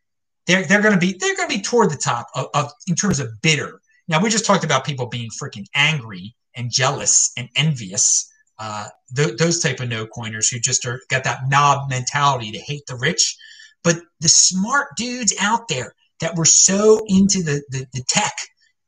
they're 0.45 0.65
they're 0.65 0.81
going 0.81 0.93
to 0.93 0.99
be 0.99 1.15
they're 1.19 1.35
going 1.35 1.49
to 1.49 1.55
be 1.55 1.61
toward 1.61 1.91
the 1.91 1.97
top 1.97 2.27
of, 2.35 2.47
of 2.53 2.71
in 2.87 2.95
terms 2.95 3.19
of 3.19 3.29
bitter. 3.41 3.79
Now 4.07 4.21
we 4.21 4.29
just 4.29 4.45
talked 4.45 4.63
about 4.63 4.85
people 4.85 5.05
being 5.05 5.29
freaking 5.41 5.65
angry 5.75 6.35
and 6.55 6.71
jealous 6.71 7.31
and 7.37 7.49
envious. 7.55 8.27
Uh, 8.59 8.87
th- 9.15 9.37
those 9.37 9.59
type 9.59 9.79
of 9.79 9.87
no 9.87 10.05
coiners 10.05 10.49
who 10.49 10.59
just 10.59 10.85
are 10.85 10.99
got 11.09 11.23
that 11.23 11.47
knob 11.47 11.89
mentality 11.89 12.51
to 12.51 12.59
hate 12.59 12.85
the 12.87 12.95
rich. 12.95 13.37
But 13.83 14.01
the 14.19 14.27
smart 14.27 14.89
dudes 14.97 15.33
out 15.39 15.67
there 15.69 15.93
that 16.19 16.35
were 16.35 16.45
so 16.45 17.01
into 17.07 17.41
the, 17.41 17.63
the, 17.69 17.85
the 17.93 18.03
tech 18.09 18.33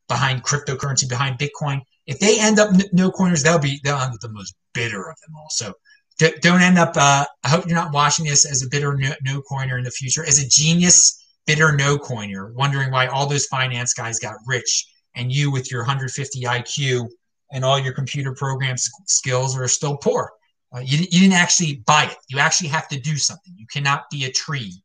behind 0.10 0.43
cryptocurrency, 0.43 1.07
behind 1.07 1.39
Bitcoin, 1.39 1.81
if 2.05 2.19
they 2.19 2.39
end 2.39 2.60
up 2.60 2.71
no 2.91 3.10
coiners, 3.10 3.43
they'll 3.43 3.60
be 3.60 3.79
they'll 3.84 3.97
the 4.21 4.29
most 4.29 4.55
bitter 4.73 5.10
of 5.10 5.15
them 5.21 5.36
all. 5.38 5.47
So 5.49 5.73
don't 6.41 6.62
end 6.62 6.77
up. 6.77 6.93
Uh, 6.95 7.25
I 7.43 7.49
hope 7.49 7.65
you're 7.65 7.75
not 7.75 7.93
watching 7.93 8.25
this 8.25 8.45
as 8.45 8.63
a 8.63 8.69
bitter 8.69 8.99
no 9.23 9.41
coiner 9.41 9.77
in 9.77 9.84
the 9.84 9.91
future, 9.91 10.25
as 10.25 10.39
a 10.39 10.47
genius 10.47 11.17
bitter 11.47 11.75
no 11.75 11.97
coiner, 11.97 12.51
wondering 12.53 12.91
why 12.91 13.07
all 13.07 13.27
those 13.27 13.45
finance 13.47 13.93
guys 13.93 14.19
got 14.19 14.36
rich 14.45 14.86
and 15.15 15.31
you 15.31 15.51
with 15.51 15.71
your 15.71 15.81
150 15.81 16.41
IQ 16.41 17.07
and 17.51 17.65
all 17.65 17.79
your 17.79 17.93
computer 17.93 18.33
program 18.33 18.75
skills 18.77 19.57
are 19.57 19.67
still 19.67 19.97
poor. 19.97 20.31
Uh, 20.73 20.79
you, 20.79 20.99
you 20.99 21.19
didn't 21.19 21.33
actually 21.33 21.83
buy 21.85 22.05
it. 22.05 22.17
You 22.29 22.39
actually 22.39 22.69
have 22.69 22.87
to 22.89 22.99
do 22.99 23.17
something. 23.17 23.53
You 23.57 23.67
cannot 23.67 24.09
be 24.09 24.25
a 24.25 24.31
tree. 24.31 24.81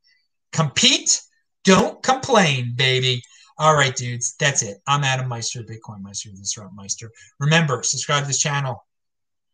Compete, 0.51 1.21
don't 1.63 2.01
complain, 2.03 2.73
baby. 2.75 3.21
All 3.57 3.73
right, 3.73 3.95
dudes, 3.95 4.35
that's 4.39 4.61
it. 4.61 4.77
I'm 4.85 5.03
Adam 5.03 5.27
Meister, 5.27 5.63
Bitcoin 5.63 6.01
Meister, 6.01 6.29
Disrupt 6.29 6.73
Meister. 6.75 7.09
Remember, 7.39 7.81
subscribe 7.83 8.23
to 8.23 8.27
this 8.27 8.39
channel, 8.39 8.85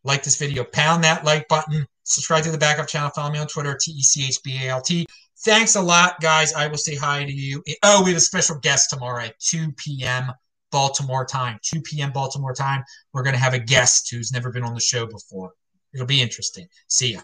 like 0.02 0.22
this 0.22 0.36
video, 0.36 0.64
pound 0.64 1.04
that 1.04 1.24
like 1.24 1.48
button, 1.48 1.86
subscribe 2.02 2.44
to 2.44 2.50
the 2.50 2.58
backup 2.58 2.86
channel, 2.86 3.10
follow 3.10 3.32
me 3.32 3.38
on 3.38 3.46
Twitter, 3.46 3.78
T 3.80 3.92
E 3.92 4.02
C 4.02 4.26
H 4.28 4.42
B 4.42 4.58
A 4.62 4.70
L 4.70 4.82
T. 4.82 5.06
Thanks 5.44 5.76
a 5.76 5.80
lot, 5.80 6.20
guys. 6.20 6.52
I 6.52 6.66
will 6.66 6.76
say 6.76 6.94
hi 6.94 7.24
to 7.24 7.32
you. 7.32 7.62
Oh, 7.82 8.02
we 8.02 8.10
have 8.10 8.18
a 8.18 8.20
special 8.20 8.58
guest 8.60 8.90
tomorrow 8.90 9.24
at 9.24 9.38
2 9.40 9.72
p.m. 9.72 10.32
Baltimore 10.74 11.24
time, 11.24 11.60
2 11.62 11.82
p.m. 11.82 12.10
Baltimore 12.10 12.52
time. 12.52 12.82
We're 13.12 13.22
going 13.22 13.36
to 13.36 13.40
have 13.40 13.54
a 13.54 13.60
guest 13.60 14.10
who's 14.10 14.32
never 14.32 14.50
been 14.50 14.64
on 14.64 14.74
the 14.74 14.80
show 14.80 15.06
before. 15.06 15.52
It'll 15.94 16.04
be 16.04 16.20
interesting. 16.20 16.66
See 16.88 17.12
ya. 17.12 17.20